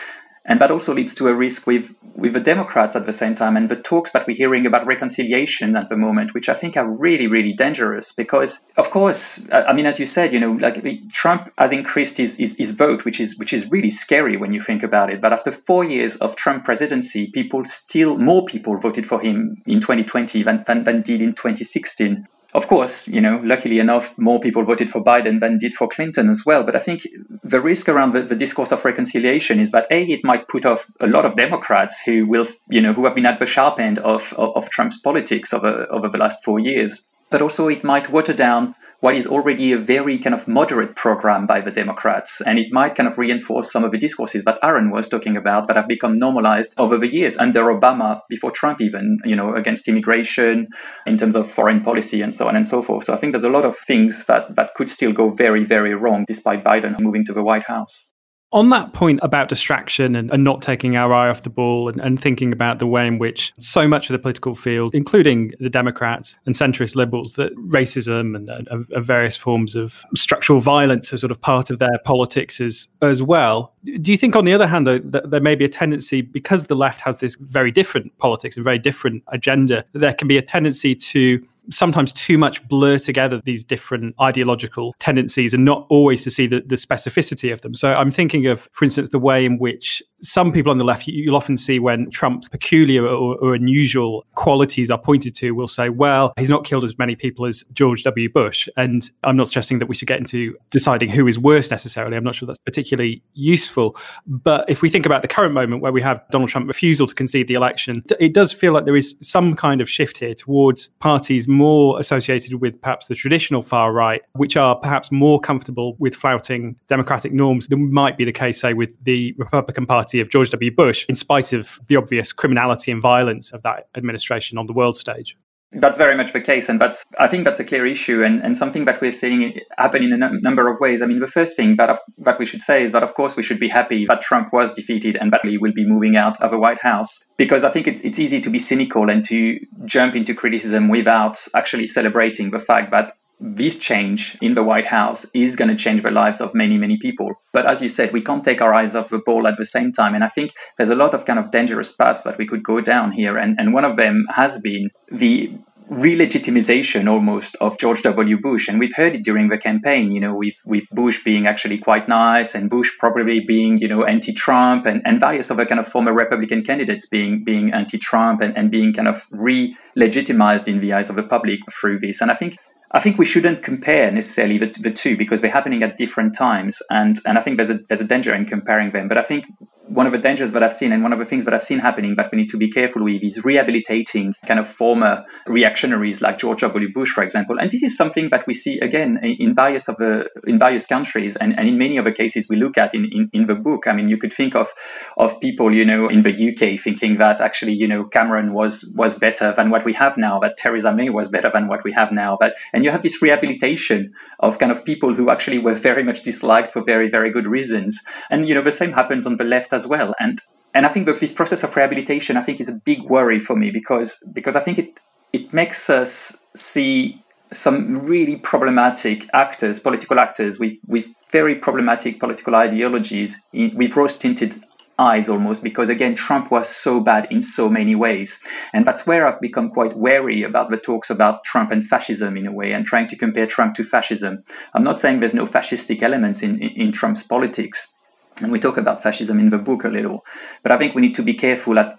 and 0.44 0.60
that 0.60 0.70
also 0.70 0.94
leads 0.94 1.14
to 1.14 1.28
a 1.28 1.34
risk 1.34 1.66
with, 1.66 1.94
with 2.14 2.32
the 2.32 2.40
Democrats 2.40 2.96
at 2.96 3.04
the 3.04 3.12
same 3.12 3.34
time 3.34 3.56
and 3.56 3.68
the 3.68 3.76
talks 3.76 4.10
that 4.12 4.26
we're 4.26 4.36
hearing 4.36 4.64
about 4.64 4.86
reconciliation 4.86 5.76
at 5.76 5.88
the 5.88 5.96
moment, 5.96 6.32
which 6.32 6.48
I 6.48 6.54
think 6.54 6.76
are 6.76 6.88
really, 6.88 7.26
really 7.26 7.52
dangerous 7.52 8.10
because, 8.12 8.62
of 8.76 8.90
course, 8.90 9.46
I 9.52 9.72
mean, 9.72 9.86
as 9.86 10.00
you 10.00 10.06
said, 10.06 10.32
you 10.32 10.40
know, 10.40 10.52
like 10.52 10.82
Trump 11.12 11.52
has 11.58 11.72
increased 11.72 12.16
his, 12.16 12.36
his, 12.36 12.56
his 12.56 12.72
vote, 12.72 13.04
which 13.04 13.20
is, 13.20 13.38
which 13.38 13.52
is 13.52 13.70
really 13.70 13.90
scary 13.90 14.36
when 14.36 14.52
you 14.52 14.60
think 14.60 14.82
about 14.82 15.10
it. 15.10 15.20
But 15.20 15.32
after 15.32 15.52
four 15.52 15.84
years 15.84 16.16
of 16.16 16.36
Trump 16.36 16.64
presidency, 16.64 17.30
people 17.30 17.64
still, 17.64 18.16
more 18.16 18.44
people 18.44 18.76
voted 18.78 19.06
for 19.06 19.20
him 19.20 19.62
in 19.66 19.80
2020 19.80 20.42
than, 20.42 20.64
than, 20.66 20.84
than 20.84 21.02
did 21.02 21.20
in 21.20 21.34
2016 21.34 22.26
of 22.52 22.66
course, 22.66 23.06
you 23.06 23.20
know, 23.20 23.40
luckily 23.44 23.78
enough, 23.78 24.16
more 24.18 24.40
people 24.40 24.64
voted 24.64 24.90
for 24.90 25.02
Biden 25.02 25.40
than 25.40 25.58
did 25.58 25.72
for 25.72 25.86
Clinton 25.86 26.28
as 26.28 26.44
well. 26.44 26.64
But 26.64 26.74
I 26.74 26.80
think 26.80 27.02
the 27.44 27.60
risk 27.60 27.88
around 27.88 28.12
the, 28.12 28.22
the, 28.22 28.34
discourse 28.34 28.72
of 28.72 28.84
reconciliation 28.84 29.60
is 29.60 29.70
that 29.70 29.86
a 29.90 30.02
it 30.02 30.20
might 30.24 30.48
put 30.48 30.64
off 30.64 30.86
a 30.98 31.06
lot 31.06 31.24
of 31.24 31.36
Democrats 31.36 32.02
who 32.04 32.26
will, 32.26 32.46
you 32.68 32.80
know, 32.80 32.92
who 32.92 33.04
have 33.04 33.14
been 33.14 33.26
at 33.26 33.38
the 33.38 33.46
sharp 33.46 33.78
end 33.78 33.98
of 33.98 34.32
of, 34.34 34.56
of 34.56 34.70
Trump's 34.70 35.00
politics 35.00 35.54
over 35.54 35.86
over 35.90 36.08
the 36.08 36.18
last 36.18 36.44
four 36.44 36.58
years. 36.58 37.08
But 37.30 37.42
also, 37.42 37.68
it 37.68 37.84
might 37.84 38.10
water 38.10 38.32
down 38.32 38.74
what 39.00 39.16
is 39.16 39.26
already 39.26 39.72
a 39.72 39.78
very 39.78 40.18
kind 40.18 40.34
of 40.34 40.46
moderate 40.46 40.94
program 40.94 41.46
by 41.46 41.60
the 41.60 41.70
Democrats. 41.70 42.40
And 42.42 42.58
it 42.58 42.68
might 42.70 42.94
kind 42.94 43.08
of 43.08 43.18
reinforce 43.18 43.72
some 43.72 43.82
of 43.82 43.92
the 43.92 43.98
discourses 43.98 44.44
that 44.44 44.58
Aaron 44.62 44.90
was 44.90 45.08
talking 45.08 45.36
about 45.36 45.66
that 45.66 45.76
have 45.76 45.88
become 45.88 46.14
normalized 46.14 46.74
over 46.76 46.98
the 46.98 47.08
years 47.08 47.38
under 47.38 47.64
Obama, 47.64 48.20
before 48.28 48.50
Trump 48.50 48.80
even, 48.80 49.18
you 49.24 49.34
know, 49.34 49.54
against 49.54 49.88
immigration, 49.88 50.68
in 51.06 51.16
terms 51.16 51.34
of 51.34 51.50
foreign 51.50 51.80
policy 51.80 52.20
and 52.20 52.34
so 52.34 52.46
on 52.46 52.56
and 52.56 52.66
so 52.66 52.82
forth. 52.82 53.04
So 53.04 53.14
I 53.14 53.16
think 53.16 53.32
there's 53.32 53.44
a 53.44 53.48
lot 53.48 53.64
of 53.64 53.76
things 53.78 54.26
that, 54.26 54.54
that 54.56 54.74
could 54.74 54.90
still 54.90 55.12
go 55.12 55.30
very, 55.30 55.64
very 55.64 55.94
wrong 55.94 56.24
despite 56.26 56.62
Biden 56.62 57.00
moving 57.00 57.24
to 57.24 57.32
the 57.32 57.42
White 57.42 57.64
House. 57.64 58.09
On 58.52 58.70
that 58.70 58.92
point 58.92 59.20
about 59.22 59.48
distraction 59.48 60.16
and, 60.16 60.28
and 60.32 60.42
not 60.42 60.60
taking 60.60 60.96
our 60.96 61.14
eye 61.14 61.28
off 61.28 61.44
the 61.44 61.50
ball 61.50 61.88
and, 61.88 62.00
and, 62.00 62.20
thinking 62.20 62.52
about 62.52 62.80
the 62.80 62.86
way 62.86 63.06
in 63.06 63.18
which 63.18 63.52
so 63.60 63.86
much 63.86 64.10
of 64.10 64.12
the 64.12 64.18
political 64.18 64.56
field, 64.56 64.92
including 64.92 65.52
the 65.60 65.70
Democrats 65.70 66.34
and 66.46 66.56
centrist 66.56 66.96
liberals, 66.96 67.34
that 67.34 67.54
racism 67.56 68.34
and, 68.34 68.48
and, 68.48 68.66
and 68.68 69.06
various 69.06 69.36
forms 69.36 69.76
of 69.76 70.02
structural 70.16 70.58
violence 70.58 71.12
are 71.12 71.16
sort 71.16 71.30
of 71.30 71.40
part 71.40 71.70
of 71.70 71.78
their 71.78 71.98
politics 72.04 72.60
as, 72.60 72.88
as 73.02 73.22
well. 73.22 73.72
Do 73.84 74.10
you 74.10 74.18
think, 74.18 74.34
on 74.34 74.44
the 74.44 74.52
other 74.52 74.66
hand, 74.66 74.84
though, 74.84 74.98
that 74.98 75.30
there 75.30 75.40
may 75.40 75.54
be 75.54 75.64
a 75.64 75.68
tendency, 75.68 76.20
because 76.20 76.66
the 76.66 76.76
left 76.76 77.00
has 77.02 77.20
this 77.20 77.36
very 77.36 77.70
different 77.70 78.18
politics 78.18 78.56
and 78.56 78.64
very 78.64 78.80
different 78.80 79.22
agenda, 79.28 79.84
that 79.92 80.00
there 80.00 80.12
can 80.12 80.26
be 80.26 80.36
a 80.36 80.42
tendency 80.42 80.96
to 80.96 81.46
sometimes 81.70 82.12
too 82.12 82.38
much 82.38 82.66
blur 82.68 82.98
together 82.98 83.40
these 83.44 83.64
different 83.64 84.14
ideological 84.20 84.94
tendencies 84.98 85.54
and 85.54 85.64
not 85.64 85.86
always 85.88 86.22
to 86.24 86.30
see 86.30 86.46
the, 86.46 86.60
the 86.66 86.76
specificity 86.76 87.52
of 87.52 87.60
them. 87.62 87.74
So 87.74 87.94
I'm 87.94 88.10
thinking 88.10 88.46
of, 88.46 88.68
for 88.72 88.84
instance, 88.84 89.10
the 89.10 89.18
way 89.18 89.44
in 89.44 89.58
which 89.58 90.02
some 90.22 90.52
people 90.52 90.70
on 90.70 90.78
the 90.78 90.84
left, 90.84 91.06
you'll 91.06 91.36
often 91.36 91.56
see 91.56 91.78
when 91.78 92.10
Trump's 92.10 92.48
peculiar 92.48 93.06
or, 93.06 93.36
or, 93.36 93.54
unusual 93.54 94.24
qualities 94.34 94.90
are 94.90 94.98
pointed 94.98 95.34
to, 95.34 95.52
will 95.52 95.68
say, 95.68 95.88
well, 95.88 96.32
he's 96.38 96.48
not 96.48 96.64
killed 96.64 96.84
as 96.84 96.96
many 96.98 97.16
people 97.16 97.46
as 97.46 97.64
George 97.72 98.02
W. 98.04 98.28
Bush. 98.28 98.68
And 98.76 99.10
I'm 99.24 99.36
not 99.36 99.48
suggesting 99.48 99.78
that 99.80 99.86
we 99.86 99.94
should 99.94 100.08
get 100.08 100.18
into 100.18 100.56
deciding 100.70 101.08
who 101.08 101.26
is 101.26 101.38
worse 101.38 101.70
necessarily. 101.70 102.16
I'm 102.16 102.24
not 102.24 102.34
sure 102.34 102.46
that's 102.46 102.58
particularly 102.58 103.22
useful. 103.34 103.96
But 104.26 104.68
if 104.68 104.82
we 104.82 104.88
think 104.88 105.06
about 105.06 105.22
the 105.22 105.28
current 105.28 105.54
moment 105.54 105.82
where 105.82 105.92
we 105.92 106.02
have 106.02 106.22
Donald 106.30 106.50
Trump 106.50 106.68
refusal 106.68 107.06
to 107.06 107.14
concede 107.14 107.48
the 107.48 107.54
election, 107.54 108.02
it 108.18 108.32
does 108.32 108.52
feel 108.52 108.72
like 108.72 108.84
there 108.84 108.96
is 108.96 109.16
some 109.20 109.54
kind 109.54 109.80
of 109.80 109.90
shift 109.90 110.18
here 110.18 110.34
towards 110.34 110.88
parties 111.00 111.48
more 111.48 111.98
associated 111.98 112.54
with 112.60 112.80
perhaps 112.80 113.08
the 113.08 113.14
traditional 113.14 113.62
far 113.62 113.92
right, 113.92 114.22
which 114.32 114.56
are 114.56 114.76
perhaps 114.76 115.10
more 115.10 115.40
comfortable 115.40 115.96
with 115.98 116.14
flouting 116.14 116.76
democratic 116.88 117.32
norms 117.32 117.66
than 117.68 117.92
might 117.92 118.16
be 118.16 118.24
the 118.24 118.32
case, 118.32 118.60
say, 118.60 118.74
with 118.74 118.90
the 119.04 119.34
Republican 119.38 119.86
Party 119.86 120.09
party 120.10 120.20
of 120.20 120.28
George 120.28 120.50
W. 120.50 120.74
Bush, 120.74 121.06
in 121.08 121.14
spite 121.14 121.52
of 121.52 121.78
the 121.88 121.96
obvious 121.96 122.32
criminality 122.32 122.90
and 122.90 123.00
violence 123.00 123.52
of 123.52 123.62
that 123.62 123.88
administration 123.96 124.58
on 124.58 124.66
the 124.66 124.72
world 124.72 124.96
stage. 124.96 125.36
That's 125.72 125.96
very 125.96 126.16
much 126.16 126.32
the 126.32 126.40
case, 126.40 126.68
and 126.68 126.80
that's 126.80 127.04
I 127.16 127.28
think 127.28 127.44
that's 127.44 127.60
a 127.60 127.64
clear 127.64 127.86
issue, 127.86 128.24
and, 128.24 128.42
and 128.42 128.56
something 128.56 128.86
that 128.86 129.00
we're 129.00 129.12
seeing 129.12 129.60
happen 129.78 130.02
in 130.02 130.12
a 130.12 130.40
number 130.40 130.68
of 130.68 130.80
ways. 130.80 131.00
I 131.00 131.06
mean, 131.06 131.20
the 131.20 131.28
first 131.28 131.54
thing 131.54 131.76
that 131.76 131.96
that 132.18 132.40
we 132.40 132.44
should 132.44 132.60
say 132.60 132.82
is 132.82 132.90
that 132.90 133.04
of 133.04 133.14
course 133.14 133.36
we 133.36 133.44
should 133.44 133.60
be 133.60 133.68
happy 133.68 134.04
that 134.06 134.20
Trump 134.20 134.52
was 134.52 134.72
defeated 134.72 135.14
and 135.14 135.32
that 135.32 135.42
he 135.44 135.58
will 135.58 135.72
be 135.72 135.86
moving 135.86 136.16
out 136.16 136.40
of 136.40 136.50
the 136.50 136.58
White 136.58 136.82
House, 136.82 137.22
because 137.36 137.62
I 137.62 137.70
think 137.70 137.86
it's, 137.86 138.02
it's 138.02 138.18
easy 138.18 138.40
to 138.40 138.50
be 138.50 138.58
cynical 138.58 139.08
and 139.08 139.24
to 139.26 139.60
jump 139.84 140.16
into 140.16 140.34
criticism 140.34 140.88
without 140.88 141.36
actually 141.54 141.86
celebrating 141.86 142.50
the 142.50 142.58
fact 142.58 142.90
that 142.90 143.12
this 143.40 143.76
change 143.76 144.36
in 144.42 144.54
the 144.54 144.62
White 144.62 144.86
House 144.86 145.26
is 145.34 145.56
going 145.56 145.70
to 145.70 145.74
change 145.74 146.02
the 146.02 146.10
lives 146.10 146.40
of 146.40 146.54
many, 146.54 146.76
many 146.76 146.98
people. 146.98 147.32
But 147.52 147.66
as 147.66 147.80
you 147.80 147.88
said, 147.88 148.12
we 148.12 148.20
can't 148.20 148.44
take 148.44 148.60
our 148.60 148.74
eyes 148.74 148.94
off 148.94 149.08
the 149.08 149.18
ball 149.18 149.46
at 149.46 149.56
the 149.56 149.64
same 149.64 149.92
time. 149.92 150.14
And 150.14 150.22
I 150.22 150.28
think 150.28 150.52
there's 150.76 150.90
a 150.90 150.94
lot 150.94 151.14
of 151.14 151.24
kind 151.24 151.38
of 151.38 151.50
dangerous 151.50 151.90
paths 151.90 152.22
that 152.24 152.36
we 152.36 152.46
could 152.46 152.62
go 152.62 152.82
down 152.82 153.12
here. 153.12 153.38
And, 153.38 153.58
and 153.58 153.72
one 153.72 153.84
of 153.84 153.96
them 153.96 154.26
has 154.30 154.60
been 154.60 154.90
the 155.10 155.58
re-legitimization 155.88 157.10
almost 157.10 157.56
of 157.56 157.76
George 157.78 158.02
W. 158.02 158.40
Bush. 158.40 158.68
And 158.68 158.78
we've 158.78 158.94
heard 158.94 159.16
it 159.16 159.24
during 159.24 159.48
the 159.48 159.58
campaign, 159.58 160.12
you 160.12 160.20
know, 160.20 160.36
with, 160.36 160.54
with 160.64 160.84
Bush 160.90 161.24
being 161.24 161.46
actually 161.46 161.78
quite 161.78 162.06
nice 162.06 162.54
and 162.54 162.70
Bush 162.70 162.90
probably 162.98 163.40
being, 163.40 163.78
you 163.78 163.88
know, 163.88 164.04
anti-Trump 164.04 164.86
and, 164.86 165.02
and 165.04 165.18
various 165.18 165.50
other 165.50 165.66
kind 165.66 165.80
of 165.80 165.88
former 165.88 166.12
Republican 166.12 166.62
candidates 166.62 167.06
being 167.06 167.42
being 167.42 167.72
anti-Trump 167.72 168.40
and, 168.40 168.56
and 168.56 168.70
being 168.70 168.92
kind 168.92 169.08
of 169.08 169.26
re-legitimized 169.32 170.68
in 170.68 170.80
the 170.80 170.92
eyes 170.92 171.10
of 171.10 171.16
the 171.16 171.24
public 171.24 171.58
through 171.72 171.98
this. 171.98 172.20
And 172.20 172.30
I 172.30 172.34
think 172.34 172.56
I 172.92 173.00
think 173.00 173.18
we 173.18 173.24
shouldn't 173.24 173.62
compare 173.62 174.10
necessarily 174.10 174.58
the, 174.58 174.66
the 174.66 174.90
two 174.90 175.16
because 175.16 175.40
they're 175.40 175.50
happening 175.50 175.82
at 175.82 175.96
different 175.96 176.34
times, 176.34 176.82
and 176.90 177.16
and 177.24 177.38
I 177.38 177.40
think 177.40 177.56
there's 177.56 177.70
a 177.70 177.80
there's 177.88 178.00
a 178.00 178.04
danger 178.06 178.34
in 178.34 178.46
comparing 178.46 178.90
them. 178.90 179.08
But 179.08 179.18
I 179.18 179.22
think 179.22 179.46
one 179.90 180.06
of 180.06 180.12
the 180.12 180.18
dangers 180.18 180.52
that 180.52 180.62
I've 180.62 180.72
seen 180.72 180.92
and 180.92 181.02
one 181.02 181.12
of 181.12 181.18
the 181.18 181.24
things 181.24 181.44
that 181.44 181.52
I've 181.52 181.64
seen 181.64 181.80
happening 181.80 182.14
that 182.14 182.30
we 182.30 182.38
need 182.38 182.48
to 182.50 182.56
be 182.56 182.70
careful 182.70 183.02
with 183.02 183.22
is 183.22 183.44
rehabilitating 183.44 184.34
kind 184.46 184.60
of 184.60 184.68
former 184.68 185.24
reactionaries 185.46 186.22
like 186.22 186.38
George 186.38 186.60
W. 186.60 186.92
Bush, 186.92 187.10
for 187.10 187.24
example. 187.24 187.58
And 187.58 187.70
this 187.70 187.82
is 187.82 187.96
something 187.96 188.30
that 188.30 188.46
we 188.46 188.54
see 188.54 188.78
again 188.78 189.18
in 189.22 189.54
various 189.54 189.88
of 189.88 189.96
the 189.96 190.30
in 190.46 190.58
various 190.58 190.86
countries 190.86 191.34
and, 191.36 191.58
and 191.58 191.68
in 191.68 191.76
many 191.76 191.96
of 191.96 192.04
the 192.04 192.12
cases 192.12 192.48
we 192.48 192.56
look 192.56 192.78
at 192.78 192.94
in, 192.94 193.06
in, 193.06 193.30
in 193.32 193.46
the 193.46 193.56
book. 193.56 193.86
I 193.88 193.92
mean, 193.92 194.08
you 194.08 194.16
could 194.16 194.32
think 194.32 194.54
of 194.54 194.72
of 195.16 195.40
people, 195.40 195.74
you 195.74 195.84
know, 195.84 196.08
in 196.08 196.22
the 196.22 196.30
UK 196.30 196.80
thinking 196.80 197.16
that 197.16 197.40
actually, 197.40 197.72
you 197.72 197.88
know, 197.88 198.04
Cameron 198.04 198.52
was 198.52 198.92
was 198.96 199.18
better 199.18 199.52
than 199.52 199.70
what 199.70 199.84
we 199.84 199.94
have 199.94 200.16
now, 200.16 200.38
that 200.38 200.56
Theresa 200.56 200.94
May 200.94 201.10
was 201.10 201.28
better 201.28 201.50
than 201.52 201.66
what 201.66 201.82
we 201.82 201.92
have 201.92 202.12
now. 202.12 202.36
But 202.38 202.54
and 202.80 202.86
you 202.86 202.92
have 202.92 203.02
this 203.02 203.20
rehabilitation 203.20 204.14
of 204.38 204.58
kind 204.58 204.72
of 204.72 204.86
people 204.86 205.12
who 205.12 205.28
actually 205.28 205.58
were 205.58 205.74
very 205.74 206.02
much 206.02 206.22
disliked 206.22 206.70
for 206.70 206.82
very, 206.82 207.10
very 207.10 207.30
good 207.30 207.46
reasons. 207.46 208.00
And 208.30 208.48
you 208.48 208.54
know, 208.54 208.62
the 208.62 208.72
same 208.72 208.92
happens 208.92 209.26
on 209.26 209.36
the 209.36 209.44
left 209.44 209.74
as 209.74 209.86
well. 209.86 210.14
And 210.18 210.40
and 210.72 210.86
I 210.86 210.88
think 210.88 211.04
that 211.04 211.20
this 211.20 211.30
process 211.30 211.62
of 211.62 211.76
rehabilitation, 211.76 212.38
I 212.38 212.40
think, 212.40 212.58
is 212.58 212.70
a 212.70 212.72
big 212.72 213.02
worry 213.02 213.38
for 213.38 213.54
me 213.54 213.70
because 213.70 214.16
because 214.32 214.56
I 214.56 214.60
think 214.60 214.78
it 214.78 214.98
it 215.30 215.52
makes 215.52 215.90
us 215.90 216.38
see 216.56 217.22
some 217.52 217.98
really 217.98 218.36
problematic 218.36 219.28
actors, 219.34 219.78
political 219.78 220.18
actors 220.18 220.58
with 220.58 220.78
with 220.86 221.04
very 221.30 221.56
problematic 221.56 222.18
political 222.18 222.54
ideologies 222.54 223.36
in, 223.52 223.76
with 223.76 223.94
rose 223.94 224.16
tinted 224.16 224.64
eyes 225.00 225.28
almost 225.28 225.64
because 225.64 225.88
again 225.88 226.14
Trump 226.14 226.50
was 226.50 226.68
so 226.68 227.00
bad 227.00 227.26
in 227.30 227.40
so 227.40 227.68
many 227.68 227.94
ways. 227.94 228.40
And 228.72 228.86
that's 228.86 229.06
where 229.06 229.26
I've 229.26 229.40
become 229.40 229.70
quite 229.70 229.96
wary 229.96 230.42
about 230.42 230.70
the 230.70 230.76
talks 230.76 231.10
about 231.10 231.42
Trump 231.42 231.70
and 231.70 231.84
fascism 231.84 232.36
in 232.36 232.46
a 232.46 232.52
way 232.52 232.72
and 232.72 232.84
trying 232.84 233.08
to 233.08 233.16
compare 233.16 233.46
Trump 233.46 233.74
to 233.76 233.84
fascism. 233.84 234.44
I'm 234.74 234.82
not 234.82 234.98
saying 234.98 235.20
there's 235.20 235.34
no 235.34 235.46
fascistic 235.46 236.02
elements 236.02 236.42
in, 236.42 236.62
in, 236.62 236.70
in 236.70 236.92
Trump's 236.92 237.22
politics. 237.22 237.94
And 238.42 238.52
we 238.52 238.58
talk 238.58 238.76
about 238.76 239.02
fascism 239.02 239.38
in 239.38 239.50
the 239.50 239.58
book 239.58 239.84
a 239.84 239.88
little. 239.88 240.24
But 240.62 240.72
I 240.72 240.78
think 240.78 240.94
we 240.94 241.02
need 241.02 241.14
to 241.14 241.22
be 241.22 241.34
careful 241.34 241.78
at 241.78 241.98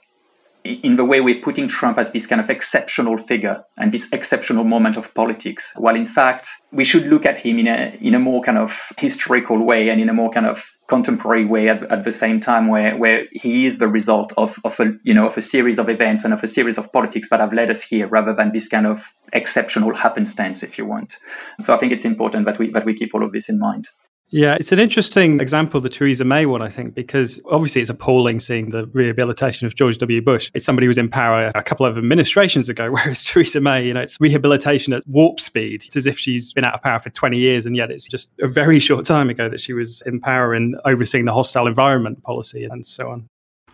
in 0.64 0.96
the 0.96 1.06
way 1.06 1.22
we're 1.22 1.42
putting 1.42 1.68
Trump 1.68 1.98
as 1.98 2.12
this 2.12 2.28
kind 2.28 2.40
of 2.40 2.50
exceptional 2.50 3.18
figure 3.18 3.64
and 3.78 3.92
this 3.92 4.12
exceptional 4.12 4.64
moment 4.64 4.96
of 4.96 5.14
politics, 5.14 5.74
while 5.76 5.96
in 5.96 6.06
fact 6.06 6.48
we 6.72 6.84
should 6.84 7.08
look 7.08 7.26
at 7.26 7.40
him 7.40 7.60
in 7.60 7.68
a 7.68 7.98
in 8.00 8.14
a 8.14 8.20
more 8.20 8.42
kind 8.42 8.58
of 8.58 8.92
historical 8.98 9.64
way 9.66 9.90
and 9.90 10.00
in 10.00 10.10
a 10.10 10.14
more 10.14 10.30
kind 10.30 10.46
of 10.46 10.78
contemporary 10.88 11.46
way 11.46 11.68
at, 11.68 11.84
at 11.92 12.04
the 12.04 12.12
same 12.12 12.40
time, 12.40 12.68
where 12.68 12.96
where 12.98 13.26
he 13.32 13.66
is 13.66 13.80
the 13.80 13.88
result 13.88 14.32
of 14.38 14.60
of 14.64 14.80
a 14.80 14.94
you 15.04 15.14
know 15.14 15.28
of 15.28 15.38
a 15.38 15.42
series 15.42 15.80
of 15.80 15.90
events 15.90 16.24
and 16.24 16.34
of 16.34 16.44
a 16.44 16.48
series 16.48 16.78
of 16.78 16.92
politics 16.92 17.30
that 17.30 17.40
have 17.40 17.54
led 17.54 17.70
us 17.70 17.84
here, 17.84 18.08
rather 18.08 18.34
than 18.34 18.52
this 18.52 18.68
kind 18.68 18.86
of 18.86 19.14
exceptional 19.34 19.96
happenstance, 19.96 20.62
if 20.62 20.78
you 20.78 20.86
want. 20.86 21.18
So 21.60 21.74
I 21.74 21.78
think 21.78 21.92
it's 21.92 22.06
important 22.06 22.46
that 22.46 22.60
we 22.60 22.70
that 22.72 22.86
we 22.86 22.94
keep 22.94 23.16
all 23.16 23.24
of 23.24 23.32
this 23.32 23.50
in 23.50 23.58
mind. 23.58 23.90
Yeah, 24.34 24.56
it's 24.56 24.72
an 24.72 24.80
interesting 24.80 25.42
example, 25.42 25.82
the 25.82 25.90
Theresa 25.90 26.24
May 26.24 26.46
one, 26.46 26.62
I 26.62 26.70
think, 26.70 26.94
because 26.94 27.42
obviously 27.52 27.82
it's 27.82 27.90
appalling 27.90 28.40
seeing 28.40 28.70
the 28.70 28.86
rehabilitation 28.88 29.68
of 29.68 29.76
George 29.76 29.98
W. 29.98 30.22
Bush. 30.22 30.50
It's 30.54 30.66
somebody 30.66 30.86
who 30.86 30.90
was 30.90 30.98
in 30.98 31.10
power 31.10 31.52
a 31.54 31.62
couple 31.62 31.86
of 31.86 31.98
administrations 31.98 32.70
ago, 32.70 32.90
whereas 32.92 33.26
Theresa 33.26 33.60
May, 33.60 33.86
you 33.86 33.94
know, 33.94 34.00
it's 34.00 34.18
rehabilitation 34.22 34.94
at 34.94 35.06
warp 35.06 35.42
speed. 35.42 35.84
It's 35.86 35.98
as 35.98 36.06
if 36.06 36.18
she's 36.18 36.54
been 36.54 36.64
out 36.64 36.74
of 36.74 36.82
power 36.82 37.00
for 37.00 37.10
20 37.10 37.38
years, 37.38 37.66
and 37.66 37.76
yet 37.76 37.92
it's 37.92 38.08
just 38.08 38.32
a 38.40 38.48
very 38.48 38.80
short 38.80 39.04
time 39.04 39.30
ago 39.30 39.50
that 39.50 39.60
she 39.60 39.74
was 39.74 40.02
in 40.06 40.22
power 40.22 40.54
and 40.54 40.78
overseeing 40.86 41.26
the 41.26 41.34
hostile 41.34 41.68
environment 41.68 42.24
policy 42.24 42.64
and 42.64 42.86
so 42.86 43.10
on. 43.10 43.28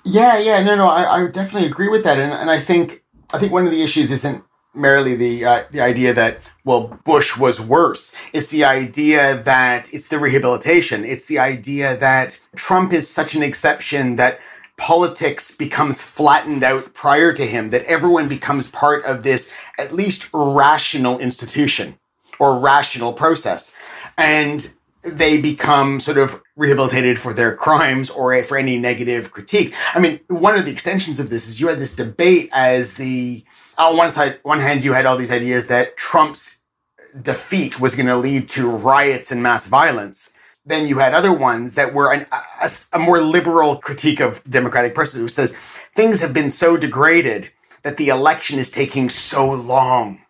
Yeah, 0.05 0.39
yeah, 0.39 0.63
no, 0.63 0.75
no, 0.75 0.87
I, 0.87 1.21
I 1.21 1.27
definitely 1.27 1.67
agree 1.67 1.89
with 1.89 2.03
that. 2.03 2.17
And, 2.17 2.33
and 2.33 2.49
I 2.49 2.59
think 2.59 3.03
I 3.31 3.37
think 3.37 3.51
one 3.51 3.65
of 3.65 3.71
the 3.71 3.83
issues 3.83 4.11
isn't 4.11 4.43
merely 4.77 5.15
the 5.15 5.45
uh, 5.45 5.63
the 5.71 5.81
idea 5.81 6.13
that 6.13 6.39
well 6.63 6.99
Bush 7.03 7.37
was 7.37 7.59
worse. 7.59 8.15
It's 8.33 8.51
the 8.51 8.63
idea 8.63 9.41
that 9.43 9.93
it's 9.93 10.07
the 10.07 10.19
rehabilitation. 10.19 11.03
It's 11.03 11.25
the 11.25 11.39
idea 11.39 11.97
that 11.97 12.39
Trump 12.55 12.93
is 12.93 13.09
such 13.09 13.35
an 13.35 13.43
exception 13.43 14.15
that 14.17 14.39
politics 14.77 15.55
becomes 15.55 16.01
flattened 16.01 16.63
out 16.63 16.93
prior 16.93 17.33
to 17.33 17.45
him. 17.45 17.71
That 17.71 17.83
everyone 17.85 18.27
becomes 18.27 18.69
part 18.71 19.03
of 19.05 19.23
this 19.23 19.51
at 19.77 19.91
least 19.91 20.29
rational 20.33 21.19
institution 21.19 21.97
or 22.39 22.59
rational 22.59 23.13
process, 23.13 23.75
and 24.17 24.71
they 25.03 25.39
become 25.39 25.99
sort 25.99 26.17
of 26.17 26.41
rehabilitated 26.55 27.19
for 27.19 27.33
their 27.33 27.55
crimes 27.55 28.09
or 28.09 28.41
for 28.43 28.57
any 28.57 28.77
negative 28.77 29.31
critique. 29.31 29.73
I 29.93 29.99
mean, 29.99 30.19
one 30.27 30.57
of 30.57 30.65
the 30.65 30.71
extensions 30.71 31.19
of 31.19 31.29
this 31.29 31.47
is 31.47 31.61
you 31.61 31.67
had 31.67 31.79
this 31.79 31.95
debate 31.95 32.49
as 32.51 32.97
the 32.97 33.43
Oh, 33.77 33.91
on 33.91 33.97
one 33.97 34.11
side, 34.11 34.39
one 34.43 34.59
hand, 34.59 34.83
you 34.83 34.93
had 34.93 35.05
all 35.05 35.17
these 35.17 35.31
ideas 35.31 35.67
that 35.67 35.97
Trump's 35.97 36.63
defeat 37.21 37.79
was 37.79 37.95
going 37.95 38.07
to 38.07 38.17
lead 38.17 38.49
to 38.49 38.69
riots 38.69 39.31
and 39.31 39.43
mass 39.43 39.67
violence. 39.67 40.31
Then 40.65 40.87
you 40.87 40.97
had 40.99 41.13
other 41.13 41.31
ones 41.31 41.75
that 41.75 41.93
were 41.93 42.11
an, 42.11 42.25
a, 42.61 42.69
a 42.93 42.99
more 42.99 43.21
liberal 43.21 43.77
critique 43.77 44.19
of 44.19 44.43
democratic 44.49 44.95
process, 44.95 45.21
who 45.21 45.27
says 45.27 45.55
things 45.95 46.21
have 46.21 46.33
been 46.33 46.49
so 46.49 46.75
degraded 46.75 47.51
that 47.83 47.97
the 47.97 48.09
election 48.09 48.59
is 48.59 48.71
taking 48.71 49.09
so 49.09 49.49
long. 49.51 50.21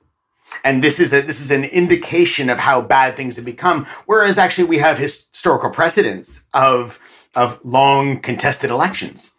And 0.64 0.84
this 0.84 1.00
is 1.00 1.14
a, 1.14 1.22
this 1.22 1.42
is 1.42 1.52
an 1.52 1.64
indication 1.64 2.50
of 2.50 2.60
how 2.60 2.82
bad 2.82 3.16
things 3.16 3.38
have 3.38 3.46
become. 3.46 3.86
Whereas 4.06 4.38
actually 4.38 4.68
we 4.68 4.78
have 4.78 4.98
historical 4.98 5.70
precedents 5.70 6.48
of, 6.54 7.00
of 7.36 7.64
long 7.64 8.20
contested 8.20 8.70
elections. 8.70 9.37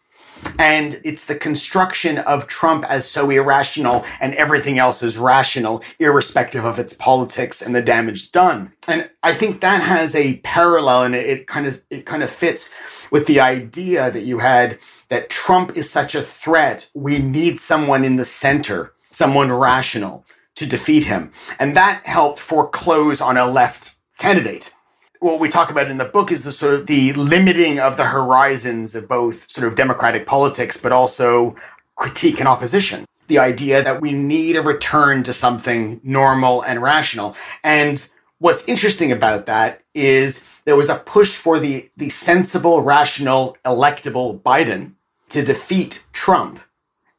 And 0.59 1.01
it's 1.05 1.27
the 1.27 1.37
construction 1.37 2.19
of 2.19 2.47
Trump 2.47 2.85
as 2.89 3.09
so 3.09 3.31
irrational 3.31 4.05
and 4.21 4.35
everything 4.35 4.79
else 4.79 5.03
is 5.03 5.19
rational, 5.19 5.83
irrespective 5.99 6.65
of 6.65 6.79
its 6.79 6.93
politics 6.93 7.63
and 7.63 7.75
the 7.75 7.83
damage 7.83 8.33
done. 8.33 8.73
And 8.87 9.09
I 9.23 9.35
think 9.35 9.61
that 9.61 9.83
has 9.83 10.15
a 10.15 10.39
parallel 10.39 11.05
and 11.05 11.15
it, 11.15 11.27
it 11.27 11.47
kind 11.47 11.67
of 11.67 11.83
it 11.91 12.07
kind 12.07 12.23
of 12.23 12.31
fits 12.31 12.75
with 13.11 13.27
the 13.27 13.41
idea 13.41 14.11
that 14.11 14.23
you 14.23 14.39
had 14.39 14.79
that 15.09 15.31
Trump 15.31 15.77
is 15.77 15.91
such 15.91 16.15
a 16.15 16.23
threat. 16.23 16.91
We 16.95 17.19
need 17.19 17.61
someone 17.61 18.05
in 18.05 18.17
the 18.17 18.25
center, 18.25 18.93
someone 19.11 19.51
rational 19.53 20.25
to 20.57 20.67
defeat 20.67 21.05
him. 21.05 21.31
And 21.59 21.77
that 21.77 22.05
helped 22.05 22.41
foreclose 22.41 23.21
on 23.21 23.37
a 23.37 23.47
left 23.47 23.97
candidate 24.19 24.73
what 25.21 25.41
we 25.41 25.49
talk 25.49 25.71
about 25.71 25.91
in 25.91 25.99
the 25.99 26.05
book 26.05 26.31
is 26.31 26.45
the 26.45 26.53
sort 26.53 26.75
of 26.75 26.87
the 26.87 27.13
limiting 27.15 27.81
of 27.81 27.97
the 27.97 28.05
horizons 28.05 28.95
of 28.95 29.09
both 29.09 29.51
sort 29.51 29.67
of 29.67 29.75
democratic 29.75 30.27
politics, 30.27 30.77
but 30.77 30.93
also 30.93 31.57
critique 31.97 32.39
and 32.39 32.49
opposition. 32.49 33.05
The 33.27 33.39
idea 33.39 33.83
that 33.83 34.01
we 34.01 34.13
need 34.13 34.57
a 34.57 34.63
return 34.63 35.23
to 35.25 35.33
something 35.33 36.01
normal 36.03 36.63
and 36.63 36.81
rational. 36.81 37.37
And 37.63 38.09
what's 38.39 38.69
interesting 38.69 39.13
about 39.13 39.47
that 39.47 39.83
is 39.95 40.45
there 40.65 40.77
was 40.77 40.89
a 40.89 40.97
push 40.97 41.35
for 41.35 41.59
the, 41.59 41.91
the 41.97 42.11
sensible, 42.11 42.83
rational, 42.83 43.57
electable 43.65 44.41
Biden 44.41 44.93
to 45.31 45.45
defeat 45.45 46.05
Trump 46.13 46.61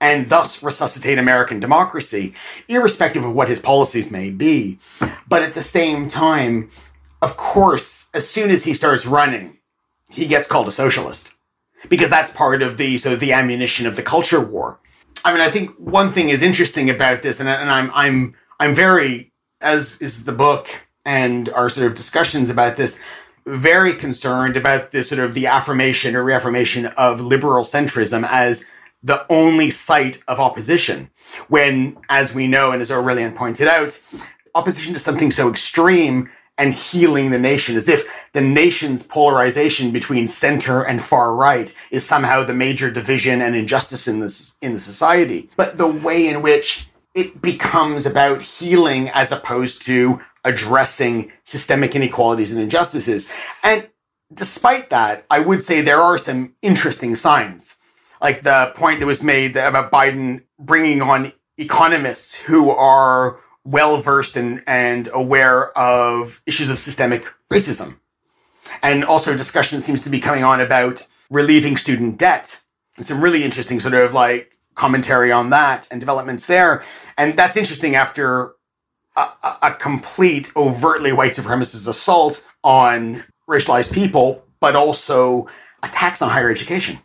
and 0.02 0.30
thus 0.30 0.64
resuscitate 0.64 1.18
American 1.18 1.60
democracy, 1.60 2.34
irrespective 2.70 3.24
of 3.24 3.36
what 3.36 3.50
his 3.50 3.60
policies 3.60 4.12
may 4.12 4.30
be. 4.30 4.80
But 5.28 5.44
at 5.44 5.54
the 5.54 5.62
same 5.62 6.08
time, 6.08 6.70
of 7.22 7.38
course, 7.38 8.10
as 8.14 8.28
soon 8.28 8.50
as 8.50 8.64
he 8.64 8.74
starts 8.74 9.06
running, 9.06 9.58
he 10.10 10.28
gets 10.28 10.48
called 10.48 10.68
a 10.68 10.72
socialist 10.72 11.34
because 11.88 12.10
that's 12.10 12.34
part 12.34 12.62
of 12.62 12.78
the 12.78 12.98
sort 12.98 13.14
of 13.14 13.20
the 13.20 13.34
ammunition 13.34 13.88
of 13.88 13.96
the 13.96 14.02
culture 14.02 14.42
war. 14.42 14.80
I 15.24 15.32
mean, 15.32 15.42
I 15.42 15.50
think 15.50 15.72
one 15.78 16.12
thing 16.12 16.30
is 16.30 16.42
interesting 16.42 16.90
about 16.90 17.22
this, 17.22 17.40
and, 17.40 17.50
and 17.50 17.70
I'm 17.70 17.92
I'm 17.94 18.36
I'm 18.60 18.74
very, 18.74 19.32
as 19.62 20.02
is 20.02 20.26
the 20.26 20.32
book 20.32 20.70
and 21.06 21.50
our 21.50 21.70
sort 21.70 21.88
of 21.88 21.96
discussions 21.96 22.50
about 22.50 22.78
this, 22.78 23.02
very 23.46 23.94
concerned 23.94 24.58
about 24.58 24.92
this 24.92 25.10
sort 25.10 25.20
of 25.20 25.34
the 25.34 25.48
affirmation 25.48 26.16
or 26.16 26.24
reaffirmation 26.24 26.88
of 26.88 27.22
liberal 27.22 27.64
centrism 27.64 28.28
as 28.30 28.66
the 29.02 29.26
only 29.30 29.72
site 29.72 30.22
of 30.28 30.40
opposition. 30.40 31.10
When, 31.48 31.98
as 32.10 32.36
we 32.36 32.48
know, 32.48 32.72
and 32.72 32.82
as 32.82 32.90
Aurelien 32.90 33.36
pointed 33.36 33.68
out, 33.68 34.00
opposition 34.56 34.94
to 34.94 35.00
something 35.00 35.32
so 35.32 35.50
extreme 35.50 36.30
and 36.60 36.74
healing 36.74 37.32
the 37.32 37.40
nation, 37.40 37.76
as 37.76 37.88
if 37.88 38.06
the 38.34 38.42
nation's 38.42 39.08
polarization 39.08 39.92
between 39.92 40.28
center 40.28 40.84
and 40.84 41.02
far 41.02 41.34
right 41.34 41.74
is 41.90 42.06
somehow 42.06 42.44
the 42.44 42.54
major 42.54 42.92
division 42.92 43.42
and 43.42 43.56
injustice 43.56 44.08
in 44.08 44.20
this 44.20 44.58
in 44.62 44.74
the 44.74 44.80
society. 44.80 45.50
But 45.56 45.78
the 45.78 45.88
way 45.88 46.28
in 46.28 46.42
which 46.42 46.88
it 47.16 47.42
becomes 47.42 48.06
about 48.06 48.42
healing 48.42 49.10
as 49.10 49.32
opposed 49.32 49.82
to 49.84 50.22
addressing 50.46 51.32
systemic 51.44 51.96
inequalities 51.96 52.54
and 52.54 52.62
injustices. 52.62 53.32
And 53.64 53.90
despite 54.34 54.90
that, 54.92 55.26
I 55.30 55.40
would 55.40 55.64
say 55.64 55.82
there 55.82 56.02
are 56.02 56.18
some 56.18 56.56
interesting 56.62 57.16
signs. 57.16 57.78
Like 58.22 58.42
the 58.42 58.72
point 58.76 59.00
that 59.00 59.06
was 59.06 59.24
made 59.24 59.58
about 59.58 59.92
Biden 59.92 60.44
bringing 60.60 61.02
on 61.02 61.32
economists 61.58 62.36
who 62.36 62.70
are 62.70 63.40
well 63.70 64.02
versed 64.02 64.36
and, 64.36 64.64
and 64.68 65.10
aware 65.14 65.78
of 65.78 66.42
issues 66.46 66.70
of 66.70 66.80
systemic 66.80 67.26
racism. 67.52 67.98
And 68.82 69.04
also, 69.04 69.36
discussion 69.36 69.82
seems 69.82 70.02
to 70.02 70.10
be 70.10 70.20
coming 70.20 70.44
on 70.44 70.60
about 70.62 71.08
relieving 71.30 71.78
student 71.78 72.18
debt. 72.18 72.60
And 72.98 73.06
some 73.06 73.22
really 73.22 73.44
interesting 73.44 73.80
sort 73.80 73.94
of 73.94 74.14
like 74.14 74.58
commentary 74.76 75.32
on 75.32 75.50
that 75.52 75.88
and 75.92 76.00
developments 76.00 76.46
there. 76.46 76.84
And 77.18 77.38
that's 77.38 77.58
interesting 77.58 77.96
after 77.96 78.54
a, 79.18 79.28
a 79.64 79.76
complete 79.80 80.52
overtly 80.56 81.14
white 81.14 81.34
supremacist 81.34 81.88
assault 81.88 82.46
on 82.64 83.24
racialized 83.50 83.94
people, 83.94 84.44
but 84.60 84.76
also 84.76 85.48
attacks 85.84 86.22
on 86.22 86.30
higher 86.30 86.50
education. 86.50 87.00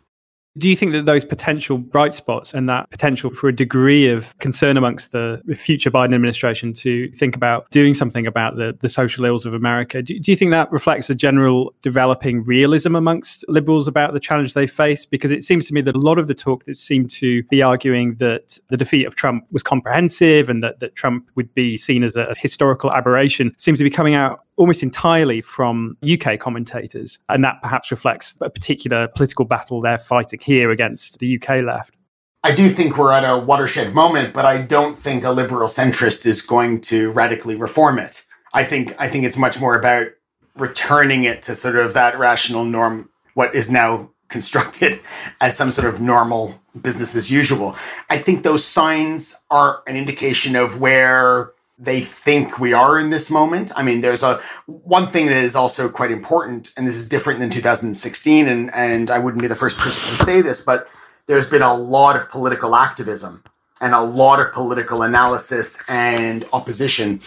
Do 0.57 0.69
you 0.69 0.75
think 0.75 0.93
that 0.93 1.05
those 1.05 1.25
potential 1.25 1.77
bright 1.77 2.13
spots 2.13 2.53
and 2.53 2.69
that 2.69 2.89
potential 2.89 3.33
for 3.33 3.49
a 3.49 3.55
degree 3.55 4.07
of 4.07 4.37
concern 4.39 4.77
amongst 4.77 5.11
the 5.11 5.41
future 5.55 5.91
Biden 5.91 6.15
administration 6.15 6.71
to 6.73 7.11
think 7.11 7.35
about 7.35 7.69
doing 7.71 7.93
something 7.93 8.25
about 8.25 8.55
the, 8.55 8.77
the 8.79 8.87
social 8.87 9.25
ills 9.25 9.45
of 9.45 9.53
America, 9.53 10.01
do, 10.01 10.17
do 10.17 10.31
you 10.31 10.37
think 10.37 10.51
that 10.51 10.71
reflects 10.71 11.09
a 11.09 11.15
general 11.15 11.73
developing 11.81 12.41
realism 12.43 12.95
amongst 12.95 13.43
liberals 13.49 13.85
about 13.85 14.13
the 14.13 14.19
challenge 14.19 14.53
they 14.53 14.67
face? 14.67 15.05
Because 15.05 15.31
it 15.31 15.43
seems 15.43 15.67
to 15.67 15.73
me 15.73 15.81
that 15.81 15.95
a 15.95 15.99
lot 15.99 16.17
of 16.17 16.27
the 16.27 16.33
talk 16.33 16.63
that 16.63 16.77
seemed 16.77 17.11
to 17.11 17.43
be 17.43 17.61
arguing 17.61 18.15
that 18.15 18.57
the 18.69 18.77
defeat 18.77 19.05
of 19.05 19.15
Trump 19.15 19.45
was 19.51 19.61
comprehensive 19.61 20.49
and 20.49 20.63
that, 20.63 20.79
that 20.79 20.95
Trump 20.95 21.29
would 21.35 21.53
be 21.53 21.77
seen 21.77 22.01
as 22.01 22.15
a 22.15 22.33
historical 22.37 22.93
aberration 22.93 23.53
seems 23.57 23.79
to 23.79 23.83
be 23.83 23.89
coming 23.89 24.13
out 24.13 24.45
almost 24.57 24.83
entirely 24.83 25.41
from 25.41 25.97
UK 26.03 26.39
commentators. 26.39 27.19
And 27.29 27.43
that 27.43 27.61
perhaps 27.61 27.91
reflects 27.91 28.35
a 28.41 28.49
particular 28.49 29.07
political 29.07 29.45
battle 29.45 29.81
they're 29.81 29.97
fighting 29.97 30.39
here 30.41 30.71
against 30.71 31.19
the 31.19 31.35
UK 31.35 31.63
left. 31.63 31.95
I 32.43 32.53
do 32.53 32.69
think 32.69 32.97
we're 32.97 33.11
at 33.11 33.23
a 33.23 33.39
watershed 33.39 33.95
moment, 33.95 34.33
but 34.33 34.45
I 34.45 34.61
don't 34.61 34.97
think 34.97 35.23
a 35.23 35.31
liberal 35.31 35.67
centrist 35.67 36.27
is 36.27 36.43
going 36.43 36.81
to 36.81 37.11
radically 37.11 37.55
reform 37.55 37.97
it. 37.97 38.23
I 38.53 38.63
think 38.63 38.93
I 38.99 39.07
think 39.07 39.25
it's 39.25 39.35
much 39.35 39.59
more 39.59 39.77
about 39.77 40.09
returning 40.55 41.23
it 41.23 41.41
to 41.43 41.55
sort 41.55 41.75
of 41.75 41.93
that 41.95 42.17
rational 42.17 42.63
norm, 42.63 43.09
what 43.33 43.53
is 43.55 43.71
now 43.71 44.11
constructed 44.27 44.99
as 45.41 45.55
some 45.55 45.71
sort 45.71 45.87
of 45.87 46.01
normal 46.01 46.59
business 46.81 47.15
as 47.15 47.31
usual. 47.31 47.75
I 48.09 48.17
think 48.17 48.43
those 48.43 48.63
signs 48.63 49.39
are 49.49 49.81
an 49.87 49.95
indication 49.95 50.55
of 50.55 50.79
where 50.79 51.51
they 51.77 52.01
think 52.01 52.59
we 52.59 52.73
are 52.73 52.99
in 52.99 53.09
this 53.09 53.29
moment. 53.29 53.71
I 53.75 53.83
mean, 53.83 54.01
there's 54.01 54.23
a 54.23 54.39
one 54.65 55.07
thing 55.07 55.25
that 55.27 55.43
is 55.43 55.55
also 55.55 55.89
quite 55.89 56.11
important, 56.11 56.73
and 56.77 56.87
this 56.87 56.95
is 56.95 57.09
different 57.09 57.39
than 57.39 57.49
2016, 57.49 58.47
and 58.47 58.73
and 58.73 59.11
I 59.11 59.19
wouldn't 59.19 59.41
be 59.41 59.47
the 59.47 59.55
first 59.55 59.77
person 59.77 60.07
to 60.09 60.23
say 60.23 60.41
this, 60.41 60.61
but 60.61 60.87
there's 61.27 61.49
been 61.49 61.61
a 61.61 61.73
lot 61.73 62.15
of 62.15 62.29
political 62.29 62.75
activism 62.75 63.43
and 63.81 63.93
a 63.93 64.01
lot 64.01 64.39
of 64.39 64.53
political 64.53 65.01
analysis 65.01 65.83
and 65.89 66.45
opposition 66.53 67.19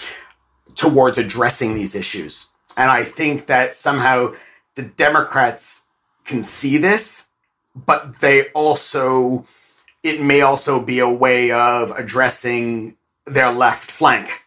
towards 0.75 1.19
addressing 1.19 1.75
these 1.75 1.95
issues. 1.95 2.49
And 2.77 2.91
I 2.91 3.03
think 3.03 3.47
that 3.47 3.75
somehow 3.75 4.33
the 4.77 4.83
Democrats 4.83 5.87
can 6.25 6.43
see 6.43 6.79
this, 6.79 7.27
but 7.75 8.21
they 8.21 8.49
also 8.51 9.45
it 10.05 10.23
may 10.23 10.43
also 10.43 10.81
be 10.81 11.01
a 11.01 11.09
way 11.09 11.51
of 11.51 11.91
addressing 11.91 12.97
their 13.31 13.53
left 13.53 13.91
flank. 13.91 14.43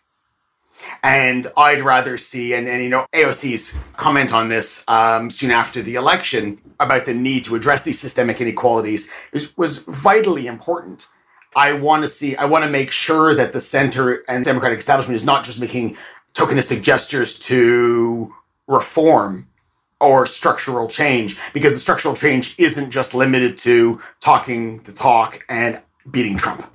And 1.04 1.48
I'd 1.58 1.82
rather 1.82 2.18
see, 2.18 2.54
and, 2.54 2.68
and 2.68 2.84
you 2.84 2.90
know, 2.90 3.06
AOC's 3.14 3.82
comment 3.98 4.34
on 4.34 4.50
this 4.50 4.84
um, 4.88 5.32
soon 5.32 5.52
after 5.52 5.82
the 5.82 5.96
election 5.96 6.60
about 6.80 7.06
the 7.06 7.14
need 7.14 7.46
to 7.46 7.56
address 7.56 7.84
these 7.84 8.00
systemic 8.00 8.40
inequalities 8.40 9.10
is, 9.32 9.56
was 9.58 9.80
vitally 9.80 10.48
important. 10.48 11.08
I 11.56 11.74
want 11.74 12.04
to 12.04 12.08
see, 12.08 12.36
I 12.36 12.46
want 12.46 12.64
to 12.66 12.70
make 12.70 12.92
sure 12.92 13.36
that 13.36 13.52
the 13.52 13.60
center 13.60 14.24
and 14.30 14.46
Democratic 14.46 14.80
establishment 14.80 15.16
is 15.16 15.26
not 15.26 15.44
just 15.44 15.60
making 15.60 15.98
tokenistic 16.34 16.82
gestures 16.82 17.38
to 17.40 18.34
reform 18.68 19.48
or 20.00 20.26
structural 20.26 20.88
change, 20.88 21.38
because 21.54 21.74
the 21.74 21.80
structural 21.80 22.16
change 22.16 22.56
isn't 22.58 22.90
just 22.90 23.14
limited 23.14 23.58
to 23.60 24.02
talking 24.20 24.80
the 24.84 24.92
talk 24.92 25.46
and 25.48 25.80
beating 26.10 26.36
Trump. 26.36 26.68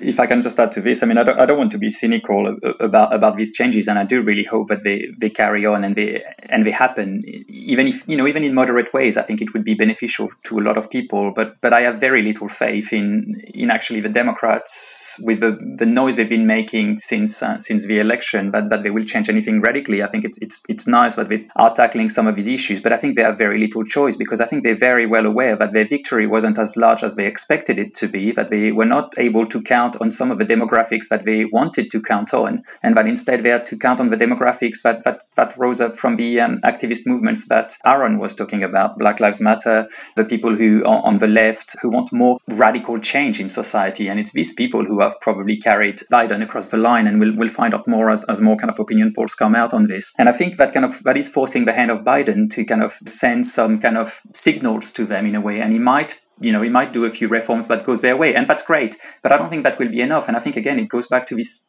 If 0.00 0.20
I 0.20 0.26
can 0.26 0.42
just 0.42 0.60
add 0.60 0.70
to 0.72 0.80
this, 0.80 1.02
I 1.02 1.06
mean, 1.06 1.18
I 1.18 1.24
don't, 1.24 1.40
I 1.40 1.44
don't 1.44 1.58
want 1.58 1.72
to 1.72 1.78
be 1.78 1.90
cynical 1.90 2.56
about 2.78 3.12
about 3.12 3.36
these 3.36 3.50
changes, 3.52 3.88
and 3.88 3.98
I 3.98 4.04
do 4.04 4.22
really 4.22 4.44
hope 4.44 4.68
that 4.68 4.84
they, 4.84 5.08
they 5.18 5.28
carry 5.28 5.66
on 5.66 5.82
and 5.82 5.96
they 5.96 6.22
and 6.48 6.64
they 6.64 6.70
happen. 6.70 7.22
Even 7.48 7.88
if 7.88 8.06
you 8.06 8.16
know, 8.16 8.28
even 8.28 8.44
in 8.44 8.54
moderate 8.54 8.92
ways, 8.94 9.16
I 9.16 9.22
think 9.22 9.40
it 9.40 9.52
would 9.52 9.64
be 9.64 9.74
beneficial 9.74 10.28
to 10.44 10.58
a 10.60 10.62
lot 10.62 10.76
of 10.76 10.88
people. 10.88 11.32
But 11.34 11.60
but 11.60 11.72
I 11.72 11.80
have 11.80 11.98
very 11.98 12.22
little 12.22 12.48
faith 12.48 12.92
in 12.92 13.42
in 13.52 13.70
actually 13.70 14.00
the 14.00 14.08
Democrats 14.08 15.16
with 15.20 15.40
the, 15.40 15.58
the 15.76 15.86
noise 15.86 16.14
they've 16.14 16.28
been 16.28 16.46
making 16.46 17.00
since 17.00 17.42
uh, 17.42 17.58
since 17.58 17.86
the 17.86 17.98
election 17.98 18.52
that, 18.52 18.70
that 18.70 18.84
they 18.84 18.90
will 18.90 19.04
change 19.04 19.28
anything 19.28 19.60
radically. 19.60 20.04
I 20.04 20.06
think 20.06 20.24
it's 20.24 20.38
it's 20.38 20.62
it's 20.68 20.86
nice 20.86 21.16
that 21.16 21.28
they 21.28 21.48
are 21.56 21.74
tackling 21.74 22.08
some 22.08 22.28
of 22.28 22.36
these 22.36 22.46
issues, 22.46 22.80
but 22.80 22.92
I 22.92 22.98
think 22.98 23.16
they 23.16 23.22
have 23.22 23.36
very 23.36 23.58
little 23.58 23.84
choice 23.84 24.14
because 24.14 24.40
I 24.40 24.46
think 24.46 24.62
they're 24.62 24.76
very 24.76 25.06
well 25.06 25.26
aware 25.26 25.56
that 25.56 25.72
their 25.72 25.88
victory 25.88 26.28
wasn't 26.28 26.56
as 26.56 26.76
large 26.76 27.02
as 27.02 27.16
they 27.16 27.26
expected 27.26 27.80
it 27.80 27.94
to 27.94 28.06
be. 28.06 28.30
That 28.30 28.48
they 28.50 28.70
were 28.70 28.84
not 28.84 29.14
able 29.18 29.46
to 29.46 29.60
count 29.60 29.87
count 29.88 30.00
on 30.02 30.10
some 30.10 30.30
of 30.30 30.38
the 30.38 30.44
demographics 30.44 31.08
that 31.08 31.24
they 31.24 31.44
wanted 31.44 31.90
to 31.90 32.00
count 32.00 32.34
on, 32.34 32.62
and 32.82 32.96
that 32.96 33.06
instead 33.06 33.42
they 33.42 33.50
had 33.50 33.66
to 33.66 33.76
count 33.76 34.00
on 34.00 34.10
the 34.10 34.16
demographics 34.16 34.82
that 34.82 35.04
that, 35.04 35.22
that 35.36 35.56
rose 35.56 35.80
up 35.80 35.96
from 35.96 36.16
the 36.16 36.40
um, 36.40 36.58
activist 36.64 37.06
movements 37.06 37.48
that 37.48 37.76
Aaron 37.84 38.18
was 38.18 38.34
talking 38.34 38.62
about, 38.62 38.98
Black 38.98 39.20
Lives 39.20 39.40
Matter, 39.40 39.86
the 40.16 40.24
people 40.24 40.56
who 40.56 40.84
are 40.84 41.02
on 41.04 41.18
the 41.18 41.26
left 41.26 41.76
who 41.80 41.90
want 41.90 42.12
more 42.12 42.38
radical 42.48 42.98
change 42.98 43.40
in 43.40 43.48
society, 43.48 44.08
and 44.08 44.20
it's 44.20 44.32
these 44.32 44.52
people 44.52 44.84
who 44.84 45.00
have 45.00 45.14
probably 45.20 45.56
carried 45.56 46.00
Biden 46.12 46.42
across 46.42 46.66
the 46.66 46.76
line, 46.76 47.06
and 47.06 47.20
we'll 47.20 47.36
we'll 47.36 47.48
find 47.48 47.74
out 47.74 47.88
more 47.88 48.10
as, 48.10 48.24
as 48.24 48.40
more 48.40 48.56
kind 48.56 48.70
of 48.70 48.78
opinion 48.78 49.12
polls 49.14 49.34
come 49.34 49.54
out 49.54 49.72
on 49.72 49.86
this. 49.86 50.12
And 50.18 50.28
I 50.28 50.32
think 50.32 50.56
that 50.56 50.72
kind 50.72 50.84
of 50.84 51.02
that 51.04 51.16
is 51.16 51.28
forcing 51.28 51.64
the 51.64 51.72
hand 51.72 51.90
of 51.90 52.02
Biden 52.02 52.50
to 52.50 52.64
kind 52.64 52.82
of 52.82 52.98
send 53.06 53.46
some 53.46 53.78
kind 53.80 53.96
of 53.96 54.20
signals 54.34 54.92
to 54.92 55.06
them 55.06 55.26
in 55.26 55.34
a 55.34 55.40
way, 55.40 55.60
and 55.60 55.72
he 55.72 55.78
might 55.78 56.20
you 56.40 56.52
know, 56.52 56.62
he 56.62 56.68
might 56.68 56.92
do 56.92 57.04
a 57.04 57.10
few 57.10 57.28
reforms 57.28 57.66
that 57.68 57.84
goes 57.84 58.00
their 58.00 58.16
way, 58.16 58.34
and 58.34 58.48
that's 58.48 58.62
great. 58.62 58.96
But 59.22 59.32
I 59.32 59.38
don't 59.38 59.50
think 59.50 59.64
that 59.64 59.78
will 59.78 59.88
be 59.88 60.00
enough. 60.00 60.28
And 60.28 60.36
I 60.36 60.40
think 60.40 60.56
again, 60.56 60.78
it 60.78 60.88
goes 60.88 61.06
back 61.06 61.26
to 61.26 61.36
this. 61.36 61.64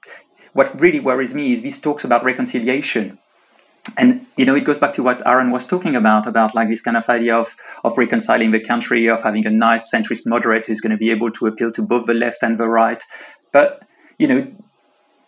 What 0.54 0.80
really 0.80 1.00
worries 1.00 1.34
me 1.34 1.52
is 1.52 1.62
these 1.62 1.80
talks 1.80 2.04
about 2.04 2.24
reconciliation. 2.24 3.20
And 3.98 4.28
you 4.38 4.46
know, 4.46 4.56
it 4.56 4.66
goes 4.66 4.78
back 4.78 4.94
to 4.94 5.04
what 5.04 5.26
Aaron 5.26 5.52
was 5.52 5.66
talking 5.66 5.96
about, 5.96 6.28
about 6.28 6.54
like 6.54 6.70
this 6.70 6.82
kind 6.82 6.98
of 6.98 7.08
idea 7.10 7.36
of 7.36 7.56
of 7.84 7.98
reconciling 7.98 8.52
the 8.52 8.60
country, 8.60 9.08
of 9.08 9.24
having 9.24 9.46
a 9.46 9.50
nice 9.50 9.92
centrist 9.94 10.28
moderate 10.28 10.66
who's 10.66 10.82
going 10.82 10.92
to 10.92 10.98
be 10.98 11.12
able 11.12 11.32
to 11.32 11.48
appeal 11.48 11.72
to 11.72 11.82
both 11.82 12.06
the 12.06 12.14
left 12.14 12.44
and 12.44 12.58
the 12.58 12.68
right. 12.68 13.02
But 13.52 13.84
you 14.18 14.28
know, 14.28 14.48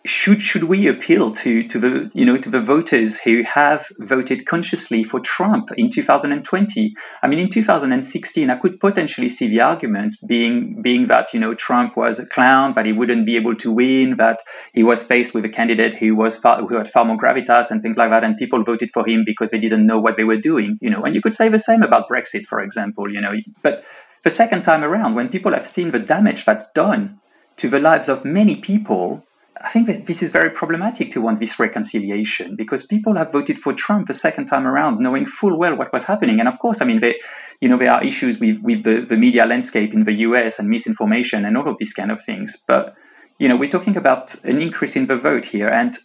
should 0.04 0.42
should 0.42 0.64
we 0.64 0.88
appeal 0.88 1.30
to 1.30 1.62
to 1.62 1.78
the 1.78 2.10
you 2.12 2.24
know 2.24 2.36
to 2.36 2.50
the 2.50 2.60
voters 2.60 3.20
who 3.20 3.42
have 3.42 3.86
voted 3.98 4.46
consciously 4.46 5.04
for 5.04 5.20
Trump 5.20 5.70
in 5.76 5.88
2020? 5.90 6.94
I 7.22 7.28
mean, 7.28 7.38
in 7.38 7.48
2016, 7.48 8.50
I 8.50 8.56
could 8.56 8.80
potentially 8.80 9.28
see 9.28 9.46
the 9.46 9.60
argument 9.60 10.16
being 10.26 10.82
being 10.82 11.06
that 11.06 11.32
you 11.32 11.38
know 11.38 11.54
Trump 11.54 11.96
was 11.96 12.18
a 12.18 12.26
clown, 12.26 12.74
that 12.74 12.86
he 12.86 12.92
wouldn't 12.92 13.26
be 13.26 13.36
able 13.36 13.54
to 13.56 13.70
win, 13.70 14.16
that 14.16 14.40
he 14.74 14.82
was 14.82 15.04
faced 15.04 15.34
with 15.34 15.44
a 15.44 15.48
candidate 15.48 15.94
who 15.94 16.16
was 16.16 16.36
far, 16.36 16.60
who 16.66 16.76
had 16.76 16.90
far 16.90 17.04
more 17.04 17.18
gravitas 17.18 17.70
and 17.70 17.80
things 17.80 17.96
like 17.96 18.10
that, 18.10 18.24
and 18.24 18.36
people 18.36 18.64
voted 18.64 18.90
for 18.92 19.06
him 19.06 19.22
because 19.24 19.50
they 19.50 19.58
didn't 19.58 19.86
know 19.86 20.00
what 20.00 20.16
they 20.16 20.24
were 20.24 20.36
doing. 20.36 20.78
You 20.80 20.90
know, 20.90 21.04
and 21.04 21.14
you 21.14 21.20
could 21.20 21.34
say 21.34 21.48
the 21.48 21.58
same 21.58 21.82
about 21.82 22.08
Brexit, 22.08 22.46
for 22.46 22.60
example. 22.60 23.08
You 23.08 23.20
know, 23.20 23.34
but 23.62 23.84
the 24.24 24.30
second 24.30 24.62
time 24.62 24.82
around, 24.82 25.14
when 25.14 25.28
people 25.28 25.52
have 25.52 25.66
seen 25.66 25.92
the 25.92 26.00
damage 26.00 26.44
that's 26.44 26.70
done 26.72 27.20
to 27.56 27.68
the 27.68 27.78
lives 27.78 28.08
of 28.08 28.24
many 28.24 28.56
people 28.56 29.24
I 29.64 29.68
think 29.68 29.86
that 29.86 30.06
this 30.06 30.22
is 30.22 30.30
very 30.30 30.50
problematic 30.50 31.10
to 31.10 31.20
want 31.20 31.38
this 31.38 31.58
reconciliation 31.60 32.56
because 32.56 32.84
people 32.84 33.14
have 33.14 33.30
voted 33.30 33.58
for 33.58 33.72
Trump 33.72 34.08
the 34.08 34.14
second 34.14 34.46
time 34.46 34.66
around, 34.66 34.98
knowing 34.98 35.24
full 35.24 35.56
well 35.56 35.76
what 35.76 35.92
was 35.92 36.04
happening. 36.04 36.40
And 36.40 36.48
of 36.48 36.58
course, 36.58 36.80
I 36.80 36.84
mean, 36.84 36.98
they, 37.00 37.20
you 37.60 37.68
know, 37.68 37.76
there 37.76 37.92
are 37.92 38.02
issues 38.02 38.40
with, 38.40 38.58
with 38.60 38.82
the, 38.82 39.00
the 39.00 39.16
media 39.16 39.46
landscape 39.46 39.94
in 39.94 40.02
the 40.02 40.14
US 40.14 40.58
and 40.58 40.68
misinformation 40.68 41.44
and 41.44 41.56
all 41.56 41.68
of 41.68 41.78
these 41.78 41.92
kind 41.92 42.10
of 42.10 42.22
things. 42.22 42.62
But, 42.66 42.96
you 43.38 43.48
know, 43.48 43.56
we're 43.56 43.70
talking 43.70 43.96
about 43.96 44.34
an 44.44 44.60
increase 44.60 44.96
in 44.96 45.06
the 45.06 45.16
vote 45.16 45.46
here. 45.46 45.68
And, 45.68 45.96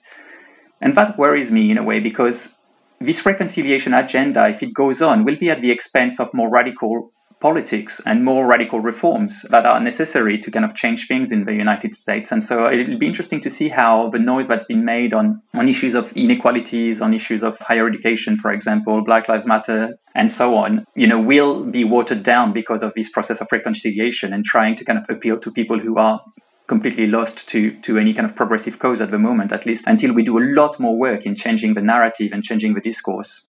and 0.79 0.93
that 0.93 1.17
worries 1.17 1.51
me 1.51 1.71
in 1.71 1.79
a 1.79 1.83
way 1.83 1.99
because 1.99 2.57
this 2.99 3.25
reconciliation 3.25 3.93
agenda, 3.93 4.47
if 4.47 4.61
it 4.61 4.73
goes 4.73 5.01
on, 5.01 5.25
will 5.25 5.37
be 5.37 5.49
at 5.49 5.61
the 5.61 5.71
expense 5.71 6.19
of 6.19 6.31
more 6.33 6.49
radical 6.49 7.11
politics 7.39 8.01
and 8.05 8.23
more 8.23 8.47
radical 8.47 8.79
reforms 8.79 9.43
that 9.49 9.65
are 9.65 9.79
necessary 9.79 10.37
to 10.39 10.49
kind 10.49 10.65
of 10.65 10.73
change 10.73 11.07
things 11.07 11.31
in 11.31 11.45
the 11.45 11.53
United 11.53 11.93
States. 11.93 12.31
And 12.31 12.41
so 12.41 12.69
it'll 12.69 12.97
be 12.97 13.07
interesting 13.07 13.41
to 13.41 13.49
see 13.49 13.69
how 13.69 14.09
the 14.09 14.19
noise 14.19 14.47
that's 14.47 14.65
been 14.65 14.83
made 14.83 15.13
on, 15.13 15.41
on 15.53 15.67
issues 15.67 15.93
of 15.93 16.11
inequalities, 16.13 17.01
on 17.01 17.13
issues 17.13 17.43
of 17.43 17.59
higher 17.59 17.87
education, 17.87 18.37
for 18.37 18.51
example, 18.51 19.03
Black 19.03 19.27
Lives 19.27 19.45
Matter, 19.45 19.91
and 20.15 20.31
so 20.31 20.55
on, 20.55 20.85
you 20.95 21.05
know, 21.05 21.19
will 21.19 21.63
be 21.63 21.83
watered 21.83 22.23
down 22.23 22.53
because 22.53 22.81
of 22.81 22.93
this 22.95 23.09
process 23.09 23.39
of 23.39 23.47
reconciliation 23.51 24.33
and 24.33 24.43
trying 24.43 24.75
to 24.75 24.83
kind 24.83 24.97
of 24.97 25.05
appeal 25.09 25.37
to 25.37 25.51
people 25.51 25.79
who 25.79 25.97
are 25.97 26.21
completely 26.67 27.07
lost 27.07 27.47
to, 27.47 27.79
to 27.81 27.97
any 27.97 28.13
kind 28.13 28.25
of 28.25 28.35
progressive 28.35 28.77
cause 28.77 28.99
at 28.99 29.11
the 29.11 29.17
moment, 29.17 29.51
at 29.51 29.65
least 29.65 29.85
until 29.87 30.13
we 30.13 30.23
do 30.23 30.37
a 30.37 30.45
lot 30.53 30.79
more 30.79 30.97
work 30.97 31.25
in 31.25 31.33
changing 31.33 31.75
the 31.75 31.81
narrative 31.81 32.31
and 32.33 32.43
changing 32.43 32.73
the 32.73 32.81
discourse. 32.81 33.47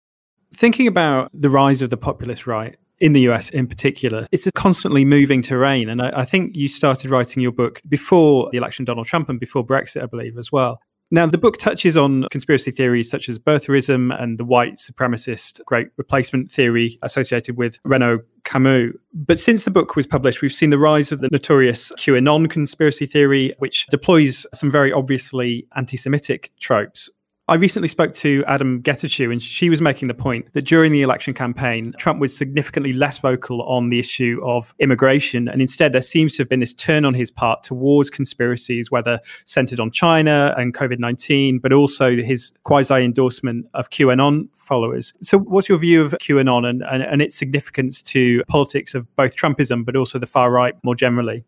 Thinking 0.54 0.86
about 0.86 1.30
the 1.32 1.50
rise 1.50 1.82
of 1.82 1.90
the 1.90 1.96
populist 1.96 2.46
right, 2.46 2.76
in 3.04 3.12
the 3.12 3.20
US 3.28 3.50
in 3.50 3.66
particular, 3.66 4.26
it's 4.32 4.46
a 4.46 4.52
constantly 4.52 5.04
moving 5.04 5.42
terrain. 5.42 5.90
And 5.90 6.00
I, 6.00 6.20
I, 6.20 6.24
think 6.24 6.56
you 6.56 6.68
started 6.68 7.10
writing 7.10 7.42
your 7.42 7.52
book 7.52 7.82
before 7.86 8.48
the 8.50 8.56
election 8.56 8.86
Donald 8.86 9.06
Trump 9.06 9.28
and 9.28 9.38
before 9.38 9.64
Brexit, 9.64 10.02
I 10.02 10.06
believe, 10.06 10.38
as 10.38 10.50
well. 10.50 10.80
Now, 11.10 11.26
the 11.26 11.36
book 11.36 11.58
touches 11.58 11.98
on 11.98 12.24
conspiracy 12.30 12.70
theories 12.70 13.10
such 13.10 13.28
as 13.28 13.38
birtherism 13.38 14.10
and 14.18 14.38
the 14.38 14.44
white 14.44 14.78
supremacist 14.78 15.62
great 15.66 15.88
replacement 15.98 16.50
theory 16.50 16.98
associated 17.02 17.58
with 17.58 17.78
Renaud 17.84 18.20
Camus. 18.44 18.94
But 19.12 19.38
since 19.38 19.64
the 19.64 19.70
book 19.70 19.96
was 19.96 20.06
published, 20.06 20.40
we've 20.40 20.50
seen 20.50 20.70
the 20.70 20.78
rise 20.78 21.12
of 21.12 21.20
the 21.20 21.28
notorious 21.30 21.92
QAnon 21.98 22.48
conspiracy 22.48 23.04
theory, 23.04 23.54
which 23.58 23.86
deploys 23.88 24.46
some 24.54 24.70
very 24.70 24.94
obviously 24.94 25.66
anti 25.76 25.98
Semitic 25.98 26.52
tropes. 26.58 27.10
I 27.46 27.56
recently 27.56 27.88
spoke 27.88 28.14
to 28.14 28.42
Adom 28.44 28.80
Getachew, 28.80 29.30
and 29.30 29.42
she 29.42 29.68
was 29.68 29.82
making 29.82 30.08
the 30.08 30.14
point 30.14 30.50
that 30.54 30.62
during 30.62 30.92
the 30.92 31.02
election 31.02 31.34
campaign, 31.34 31.92
Trump 31.98 32.18
was 32.18 32.34
significantly 32.34 32.94
less 32.94 33.18
vocal 33.18 33.60
on 33.64 33.90
the 33.90 33.98
issue 33.98 34.40
of 34.42 34.74
immigration. 34.78 35.46
And 35.48 35.60
instead, 35.60 35.92
there 35.92 36.00
seems 36.00 36.36
to 36.36 36.42
have 36.42 36.48
been 36.48 36.60
this 36.60 36.72
turn 36.72 37.04
on 37.04 37.12
his 37.12 37.30
part 37.30 37.62
towards 37.62 38.08
conspiracies, 38.08 38.90
whether 38.90 39.20
centered 39.44 39.78
on 39.78 39.90
China 39.90 40.54
and 40.56 40.72
COVID 40.72 40.98
19, 40.98 41.58
but 41.58 41.70
also 41.70 42.16
his 42.16 42.50
quasi 42.62 43.04
endorsement 43.04 43.66
of 43.74 43.90
QAnon 43.90 44.48
followers. 44.56 45.12
So, 45.20 45.38
what's 45.38 45.68
your 45.68 45.76
view 45.76 46.00
of 46.00 46.12
QAnon 46.22 46.66
and, 46.66 46.82
and, 46.82 47.02
and 47.02 47.20
its 47.20 47.36
significance 47.36 48.00
to 48.02 48.42
politics 48.48 48.94
of 48.94 49.06
both 49.16 49.36
Trumpism, 49.36 49.84
but 49.84 49.96
also 49.96 50.18
the 50.18 50.26
far 50.26 50.50
right 50.50 50.74
more 50.82 50.94
generally? 50.94 51.44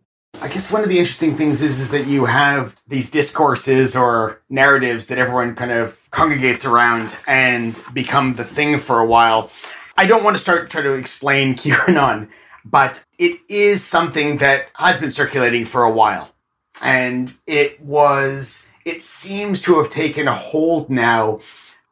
I 0.46 0.48
guess 0.48 0.70
one 0.70 0.84
of 0.84 0.88
the 0.88 1.00
interesting 1.00 1.36
things 1.36 1.60
is 1.60 1.80
is 1.80 1.90
that 1.90 2.06
you 2.06 2.24
have 2.24 2.76
these 2.86 3.10
discourses 3.10 3.96
or 3.96 4.40
narratives 4.48 5.08
that 5.08 5.18
everyone 5.18 5.56
kind 5.56 5.72
of 5.72 6.08
congregates 6.12 6.64
around 6.64 7.12
and 7.26 7.82
become 7.92 8.34
the 8.34 8.44
thing 8.44 8.78
for 8.78 9.00
a 9.00 9.04
while. 9.04 9.50
I 9.96 10.06
don't 10.06 10.22
want 10.22 10.36
to 10.36 10.38
start 10.38 10.70
try 10.70 10.82
to 10.82 10.92
explain 10.92 11.54
QAnon, 11.56 12.28
but 12.64 13.04
it 13.18 13.40
is 13.48 13.82
something 13.82 14.36
that 14.36 14.68
has 14.76 15.00
been 15.00 15.10
circulating 15.10 15.64
for 15.64 15.82
a 15.82 15.90
while. 15.90 16.32
And 16.80 17.36
it 17.48 17.80
was 17.80 18.70
it 18.84 19.02
seems 19.02 19.60
to 19.62 19.78
have 19.78 19.90
taken 19.90 20.28
a 20.28 20.34
hold 20.34 20.88
now, 20.88 21.40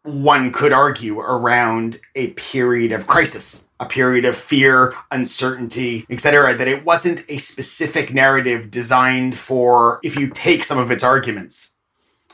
one 0.04 0.52
could 0.52 0.72
argue, 0.72 1.18
around 1.18 1.98
a 2.14 2.30
period 2.34 2.92
of 2.92 3.08
crisis 3.08 3.63
a 3.84 3.88
period 3.88 4.24
of 4.24 4.36
fear, 4.36 4.94
uncertainty, 5.10 6.06
etc. 6.10 6.54
That 6.54 6.68
it 6.68 6.84
wasn't 6.84 7.24
a 7.28 7.38
specific 7.38 8.12
narrative 8.12 8.70
designed 8.70 9.38
for, 9.38 10.00
if 10.02 10.16
you 10.16 10.28
take 10.28 10.64
some 10.64 10.78
of 10.78 10.90
its 10.90 11.04
arguments 11.04 11.74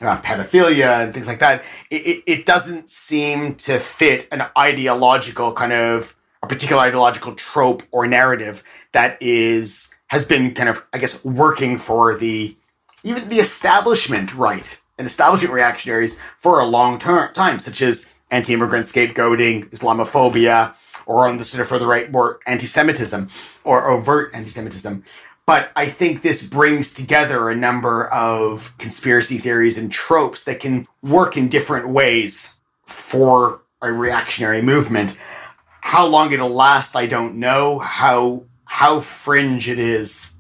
about 0.01 0.25
pedophilia 0.25 1.05
and 1.05 1.13
things 1.13 1.27
like 1.27 1.41
that, 1.41 1.63
it, 1.91 2.07
it, 2.07 2.23
it 2.27 2.47
doesn't 2.47 2.89
seem 2.89 3.55
to 3.57 3.79
fit 3.79 4.29
an 4.33 4.45
ideological 4.57 5.53
kind 5.53 5.73
of 5.73 6.17
a 6.43 6.47
particular 6.47 6.81
ideological 6.81 7.35
trope 7.35 7.83
or 7.93 8.07
narrative 8.07 8.65
that 8.93 9.21
is 9.21 9.95
has 10.07 10.25
been 10.25 10.55
kind 10.55 10.69
of, 10.69 10.85
I 10.93 10.99
guess, 10.99 11.25
working 11.25 11.79
for 11.79 12.17
the 12.17 12.57
even 13.05 13.29
the 13.29 13.39
establishment 13.39 14.35
right 14.35 14.81
and 14.99 15.07
establishment 15.07 15.55
reactionaries 15.55 16.19
for 16.39 16.61
a 16.61 16.65
long 16.65 16.99
ter- 16.99 17.33
time, 17.33 17.59
such 17.59 17.81
as 17.83 18.13
anti-immigrant 18.31 18.85
scapegoating, 18.85 19.69
Islamophobia, 19.71 20.75
or 21.11 21.27
on 21.27 21.39
the 21.39 21.45
sort 21.45 21.61
of 21.61 21.67
further 21.67 21.89
right, 21.89 22.13
more 22.13 22.39
anti-Semitism 22.47 23.29
or 23.65 23.91
overt 23.91 24.33
anti-Semitism. 24.33 25.03
But 25.45 25.73
I 25.75 25.87
think 25.87 26.23
this 26.23 26.47
brings 26.47 26.95
together 26.95 27.51
a 27.51 27.57
number 27.57 28.07
of 28.11 28.79
conspiracy 28.79 29.39
theories 29.39 29.77
and 29.77 29.91
tropes 29.91 30.45
that 30.45 30.61
can 30.61 30.87
work 31.03 31.37
in 31.37 31.49
different 31.49 31.89
ways 31.89 32.55
for 32.87 33.63
a 33.83 33.91
reactionary 33.91 34.63
movement. 34.63 35.19
How 35.81 36.07
long 36.07 36.33
it'll 36.33 36.49
last, 36.49 36.95
I 36.95 37.07
don't 37.07 37.37
know. 37.37 37.81
How 37.81 38.45
how 38.67 39.01
fringe 39.01 39.69
it 39.69 39.81
is 39.81 40.35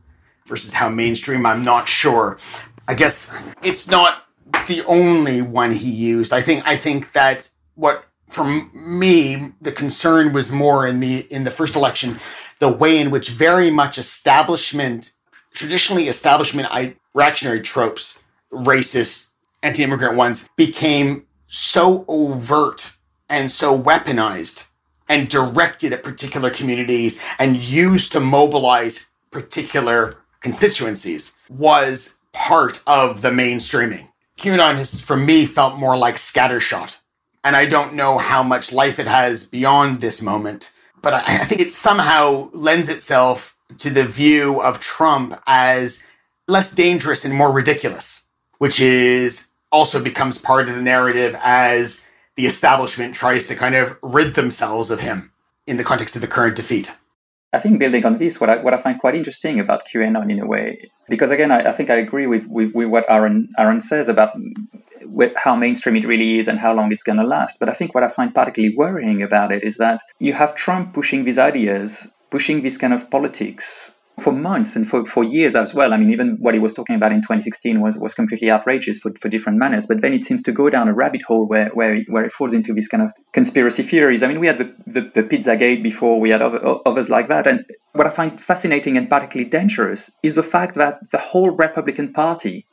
versus 0.47 0.73
how 0.73 0.89
mainstream, 0.89 1.45
I'm 1.45 1.65
not 1.65 1.89
sure. 1.89 2.39
I 2.87 2.95
guess 2.95 3.37
it's 3.65 3.91
not 3.91 4.25
the 4.69 4.85
only 4.87 5.43
one 5.43 5.73
he 5.73 5.91
used. 5.91 6.33
I 6.33 6.41
think 6.41 6.65
I 6.65 6.77
think 6.77 7.11
that 7.13 7.51
what 7.75 8.05
for 8.31 8.45
me, 8.73 9.53
the 9.61 9.73
concern 9.73 10.33
was 10.33 10.53
more 10.53 10.87
in 10.87 11.01
the 11.01 11.27
in 11.31 11.45
the 11.45 11.51
first 11.51 11.77
election, 11.77 12.19
the 12.61 12.73
way 12.73 12.99
in 12.99 13.11
which 13.11 13.31
very 13.31 13.71
much 13.71 13.99
establishment, 13.99 15.13
traditionally 15.53 16.09
establishment 16.09 16.69
reactionary 17.13 17.61
tropes, 17.61 18.23
racist, 18.53 19.31
anti-immigrant 19.63 20.17
ones, 20.17 20.49
became 20.57 21.27
so 21.49 22.05
overt 22.07 22.93
and 23.29 23.51
so 23.51 23.77
weaponized 23.77 24.67
and 25.09 25.29
directed 25.29 25.93
at 25.93 26.05
particular 26.05 26.51
communities 26.51 27.21
and 27.41 27.57
used 27.57 28.13
to 28.13 28.21
mobilize 28.21 29.11
particular 29.33 30.17
constituencies 30.41 31.33
was 31.49 32.19
part 32.33 32.81
of 32.87 33.23
the 33.23 33.31
mainstreaming. 33.31 34.07
QAnon 34.39 34.77
has, 34.77 35.01
for 35.01 35.17
me, 35.17 35.47
felt 35.47 35.79
more 35.79 35.99
like 35.99 36.15
scattershot 36.15 37.00
and 37.45 37.57
I 37.57 37.67
don't 37.67 37.95
know 37.95 38.19
how 38.19 38.43
much 38.43 38.73
life 38.73 38.99
it 38.99 39.09
has 39.09 39.47
beyond 39.47 40.01
this 40.01 40.23
moment. 40.23 40.73
But 41.03 41.15
I, 41.15 41.19
I 41.19 41.45
think 41.45 41.61
it 41.61 41.73
somehow 41.73 42.51
lends 42.53 42.89
itself 42.89 43.57
to 43.79 43.91
the 43.91 44.05
view 44.05 44.61
of 44.61 44.81
Trump 44.81 45.41
as 45.47 46.05
less 46.49 46.73
dangerous 46.73 47.25
and 47.25 47.35
more 47.35 47.53
ridiculous, 47.53 48.25
which 48.59 48.81
is 48.81 49.49
also 49.73 50.03
becomes 50.03 50.39
part 50.39 50.69
of 50.69 50.75
the 50.75 50.83
narrative 50.83 51.37
as 51.43 52.07
the 52.37 52.45
establishment 52.45 53.15
tries 53.15 53.45
to 53.45 53.55
kind 53.55 53.75
of 53.75 53.97
rid 54.03 54.35
themselves 54.35 54.91
of 54.91 55.01
him 55.01 55.33
in 55.67 55.77
the 55.77 55.85
context 55.85 56.17
of 56.17 56.23
the 56.23 56.29
current 56.29 56.57
defeat. 56.57 56.95
I 57.53 57.59
think 57.59 57.79
building 57.79 58.05
on 58.05 58.19
this, 58.19 58.41
what 58.41 58.51
I, 58.51 58.57
what 58.57 58.75
I 58.75 58.77
find 58.77 58.99
quite 58.99 59.17
interesting 59.17 59.59
about 59.59 59.87
QAnon 59.87 60.31
in 60.31 60.41
a 60.41 60.47
way, 60.47 60.91
because 61.09 61.31
again, 61.31 61.51
I, 61.51 61.71
I 61.71 61.73
think 61.73 61.91
I 61.91 61.97
agree 61.97 62.27
with, 62.27 62.47
with, 62.47 62.73
with 62.75 62.89
what 62.89 63.05
Aaron, 63.09 63.49
Aaron 63.59 63.81
says 63.81 64.09
about 64.09 64.37
how 65.45 65.57
mainstream 65.57 65.97
it 65.97 66.07
really 66.07 66.39
is 66.39 66.49
and 66.49 66.59
how 66.59 66.75
long 66.75 66.93
it's 66.93 67.03
going 67.03 67.19
to 67.19 67.25
last. 67.25 67.59
But 67.59 67.69
I 67.69 67.75
think 67.75 67.95
what 67.95 68.05
I 68.05 68.09
find 68.09 68.35
particularly 68.35 68.75
worrying 68.75 69.23
about 69.23 69.53
it 69.53 69.63
is 69.63 69.77
that 69.77 70.01
you 70.19 70.35
have 70.35 70.55
Trump 70.55 70.93
pushing 70.93 71.25
these 71.25 71.39
ideas, 71.39 72.09
pushing 72.31 72.63
this 72.63 72.79
kind 72.79 72.93
of 72.93 73.11
politics 73.11 74.01
for 74.21 74.33
months 74.33 74.77
and 74.77 74.89
for, 74.89 75.05
for 75.07 75.25
years 75.25 75.57
as 75.57 75.75
well. 75.75 75.93
I 75.93 75.97
mean, 75.97 76.11
even 76.11 76.37
what 76.41 76.55
he 76.55 76.61
was 76.61 76.75
talking 76.75 76.95
about 76.95 77.13
in 77.13 77.21
2016 77.23 77.81
was, 77.81 77.99
was 77.99 78.15
completely 78.15 78.51
outrageous 78.51 78.99
for, 78.99 79.13
for 79.21 79.29
different 79.29 79.59
manners. 79.59 79.87
But 79.87 80.03
then 80.03 80.13
it 80.13 80.25
seems 80.25 80.43
to 80.45 80.53
go 80.53 80.71
down 80.71 80.89
a 80.89 80.95
rabbit 80.95 81.23
hole 81.23 81.47
where, 81.47 81.71
where, 81.71 82.03
where 82.09 82.25
it 82.25 82.33
falls 82.33 82.53
into 82.53 82.73
these 82.73 82.89
kind 82.89 83.03
of 83.03 83.11
conspiracy 83.33 83.83
theories. 83.83 84.23
I 84.23 84.29
mean, 84.29 84.41
we 84.41 84.47
had 84.47 84.59
the, 84.59 84.75
the, 84.87 85.11
the 85.15 85.23
Pizzagate 85.23 85.83
before, 85.83 86.21
we 86.21 86.31
had 86.31 86.43
other, 86.43 86.61
others 86.87 87.09
like 87.11 87.29
that. 87.29 87.47
And 87.47 87.65
what 87.93 88.07
I 88.07 88.11
find 88.11 88.41
fascinating 88.41 88.97
and 88.97 89.09
particularly 89.09 89.49
dangerous 89.49 90.11
is 90.23 90.35
the 90.35 90.43
fact 90.43 90.75
that 90.77 91.11
the 91.11 91.19
whole 91.19 91.51
Republican 91.51 92.13
Party 92.13 92.67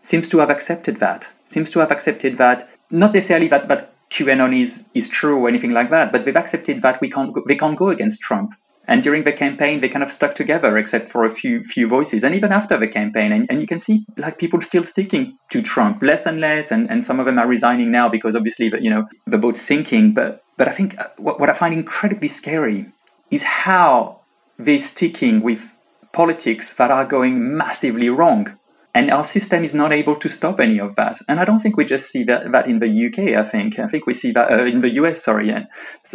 seems 0.00 0.28
to 0.28 0.38
have 0.38 0.50
accepted 0.50 0.96
that, 0.96 1.30
seems 1.46 1.70
to 1.72 1.80
have 1.80 1.90
accepted 1.90 2.38
that, 2.38 2.68
not 2.90 3.14
necessarily 3.14 3.48
that, 3.48 3.68
that 3.68 3.92
QAnon 4.10 4.58
is, 4.58 4.88
is 4.94 5.08
true 5.08 5.38
or 5.38 5.48
anything 5.48 5.72
like 5.72 5.90
that, 5.90 6.12
but 6.12 6.24
they've 6.24 6.36
accepted 6.36 6.82
that 6.82 7.00
we 7.00 7.10
can't 7.10 7.32
go, 7.32 7.42
they 7.46 7.56
can't 7.56 7.76
go 7.76 7.88
against 7.88 8.20
Trump. 8.20 8.54
And 8.86 9.02
during 9.02 9.24
the 9.24 9.32
campaign, 9.32 9.80
they 9.80 9.88
kind 9.88 10.02
of 10.02 10.12
stuck 10.12 10.34
together, 10.34 10.76
except 10.76 11.08
for 11.08 11.24
a 11.24 11.30
few 11.30 11.64
few 11.64 11.88
voices. 11.88 12.22
And 12.22 12.34
even 12.34 12.52
after 12.52 12.76
the 12.76 12.86
campaign, 12.86 13.32
and, 13.32 13.46
and 13.48 13.60
you 13.60 13.66
can 13.66 13.78
see 13.78 14.04
like 14.18 14.38
people 14.38 14.60
still 14.60 14.84
sticking 14.84 15.38
to 15.50 15.62
Trump 15.62 16.02
less 16.02 16.26
and 16.26 16.38
less, 16.38 16.70
and, 16.70 16.90
and 16.90 17.02
some 17.02 17.18
of 17.18 17.24
them 17.24 17.38
are 17.38 17.46
resigning 17.46 17.90
now 17.90 18.10
because 18.10 18.36
obviously, 18.36 18.68
the, 18.68 18.82
you 18.82 18.90
know, 18.90 19.06
the 19.26 19.38
boat's 19.38 19.62
sinking. 19.62 20.12
But 20.12 20.42
but 20.58 20.68
I 20.68 20.72
think 20.72 20.98
uh, 20.98 21.06
what, 21.16 21.40
what 21.40 21.48
I 21.48 21.54
find 21.54 21.72
incredibly 21.72 22.28
scary 22.28 22.92
is 23.30 23.44
how 23.44 24.20
they're 24.58 24.78
sticking 24.78 25.40
with 25.40 25.70
politics 26.12 26.74
that 26.74 26.90
are 26.90 27.06
going 27.06 27.56
massively 27.56 28.10
wrong 28.10 28.56
and 28.94 29.10
our 29.10 29.24
system 29.24 29.64
is 29.64 29.74
not 29.74 29.92
able 29.92 30.14
to 30.14 30.28
stop 30.28 30.60
any 30.60 30.78
of 30.78 30.94
that. 30.94 31.18
And 31.28 31.40
I 31.40 31.44
don't 31.44 31.58
think 31.58 31.76
we 31.76 31.84
just 31.84 32.08
see 32.08 32.22
that, 32.24 32.52
that 32.52 32.68
in 32.68 32.78
the 32.78 33.06
UK, 33.06 33.36
I 33.36 33.42
think. 33.42 33.78
I 33.80 33.88
think 33.88 34.06
we 34.06 34.14
see 34.14 34.30
that 34.30 34.50
uh, 34.52 34.64
in 34.64 34.82
the 34.82 34.90
US, 34.90 35.22
sorry. 35.22 35.50
And 35.50 35.66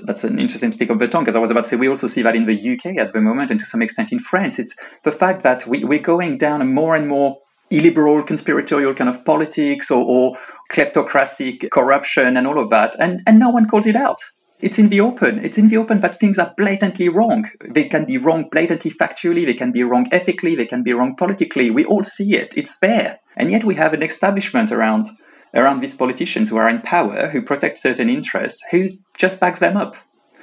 that's 0.06 0.24
an 0.24 0.40
interesting 0.40 0.72
stick 0.72 0.90
of 0.90 0.98
the 0.98 1.08
tongue, 1.08 1.24
because 1.24 1.36
I 1.36 1.40
was 1.40 1.52
about 1.52 1.66
to 1.66 1.70
say 1.72 1.76
we 1.76 1.90
also 1.90 2.08
see 2.08 2.22
that 2.22 2.36
in 2.36 2.46
the 2.46 2.74
UK 2.74 2.98
at 2.98 3.12
the 3.12 3.20
moment, 3.20 3.52
and 3.52 3.60
to 3.60 3.66
some 3.66 3.82
extent 3.82 4.14
in 4.14 4.20
France. 4.20 4.60
It's 4.60 4.76
the 5.04 5.12
fact 5.12 5.44
that 5.44 5.68
we, 5.68 5.84
we're 5.84 6.00
going 6.00 6.38
down 6.38 6.62
a 6.62 6.66
more 6.66 6.96
and 6.96 7.08
more 7.08 7.40
illiberal, 7.70 8.24
conspiratorial 8.24 8.94
kind 8.94 9.10
of 9.10 9.26
politics 9.26 9.92
or, 9.92 10.04
or 10.04 10.38
kleptocratic 10.72 11.70
corruption 11.72 12.38
and 12.38 12.48
all 12.48 12.58
of 12.58 12.70
that. 12.70 12.96
And, 12.98 13.22
and 13.28 13.40
no 13.40 13.50
one 13.50 13.68
calls 13.68 13.86
it 13.86 13.96
out. 13.96 14.20
It's 14.62 14.78
in 14.78 14.90
the 14.90 15.00
open. 15.00 15.40
It's 15.40 15.58
in 15.58 15.70
the 15.70 15.78
open 15.78 16.02
that 16.02 16.20
things 16.20 16.38
are 16.38 16.54
blatantly 16.58 17.10
wrong. 17.10 17.50
They 17.64 17.86
can 17.86 18.06
be 18.06 18.18
wrong 18.18 18.50
blatantly 18.52 18.92
factually, 18.92 19.46
they 19.46 19.54
can 19.54 19.72
be 19.72 19.84
wrong 19.84 20.08
ethically, 20.12 20.56
they 20.56 20.66
can 20.66 20.84
be 20.84 20.94
wrong 20.94 21.16
politically. 21.16 21.70
We 21.70 21.86
all 21.86 22.04
see 22.04 22.36
it. 22.36 22.54
It's 22.58 22.78
there. 22.78 23.20
And 23.38 23.52
yet 23.52 23.64
we 23.64 23.76
have 23.76 23.94
an 23.94 24.04
establishment 24.04 24.72
around 24.72 25.08
around 25.54 25.80
these 25.80 25.96
politicians 25.96 26.50
who 26.50 26.58
are 26.58 26.70
in 26.70 26.82
power, 26.82 27.30
who 27.30 27.42
protect 27.42 27.78
certain 27.78 28.08
interests, 28.08 28.64
who 28.70 28.86
just 29.18 29.40
backs 29.40 29.60
them 29.60 29.76
up. 29.76 29.96